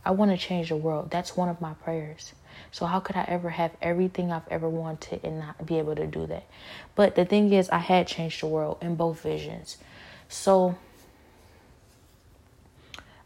[0.05, 1.09] I want to change the world.
[1.09, 2.33] That's one of my prayers.
[2.71, 6.05] So how could I ever have everything I've ever wanted and not be able to
[6.05, 6.45] do that?
[6.95, 9.77] But the thing is, I had changed the world in both visions.
[10.27, 10.77] So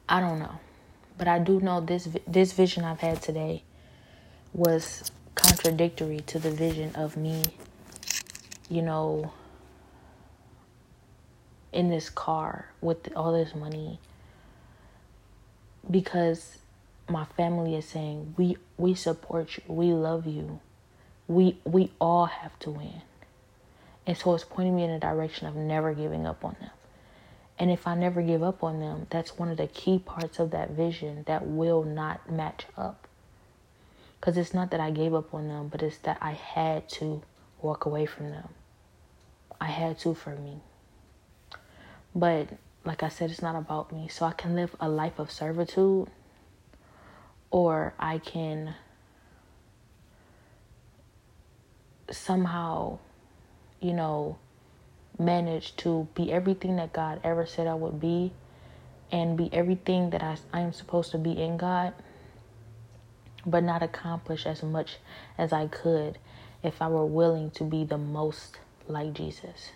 [0.08, 0.60] I don't know.
[1.18, 3.64] But I do know this this vision I've had today
[4.54, 7.44] was contradictory to the vision of me,
[8.70, 9.34] you know,
[11.72, 14.00] in this car with all this money.
[15.90, 16.60] Because
[17.10, 19.64] my family is saying we we support you.
[19.74, 20.60] We love you.
[21.28, 23.02] We we all have to win.
[24.06, 26.70] And so it's pointing me in a direction of never giving up on them
[27.60, 30.52] and if I never give up on them, that's one of the key parts of
[30.52, 33.08] that vision that will not match up.
[34.20, 37.24] Because it's not that I gave up on them, but it's that I had to
[37.62, 38.50] walk away from them.
[39.60, 40.62] I had to for me.
[42.14, 42.50] But
[42.86, 44.08] like I said, it's not about me.
[44.08, 46.10] So I can live a life of servitude
[47.50, 48.76] or I can
[52.12, 53.00] somehow,
[53.82, 54.38] you know,
[55.20, 58.32] manage to be everything that God ever said I would be
[59.12, 61.94] and be everything that I, I am supposed to be in God,
[63.46, 64.98] but not accomplish as much
[65.38, 66.18] as I could
[66.64, 69.72] if I were willing to be the most like Jesus.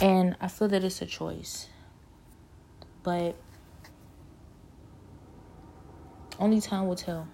[0.00, 1.68] And I feel that it's a choice,
[3.02, 3.34] but
[6.38, 7.26] only time will tell.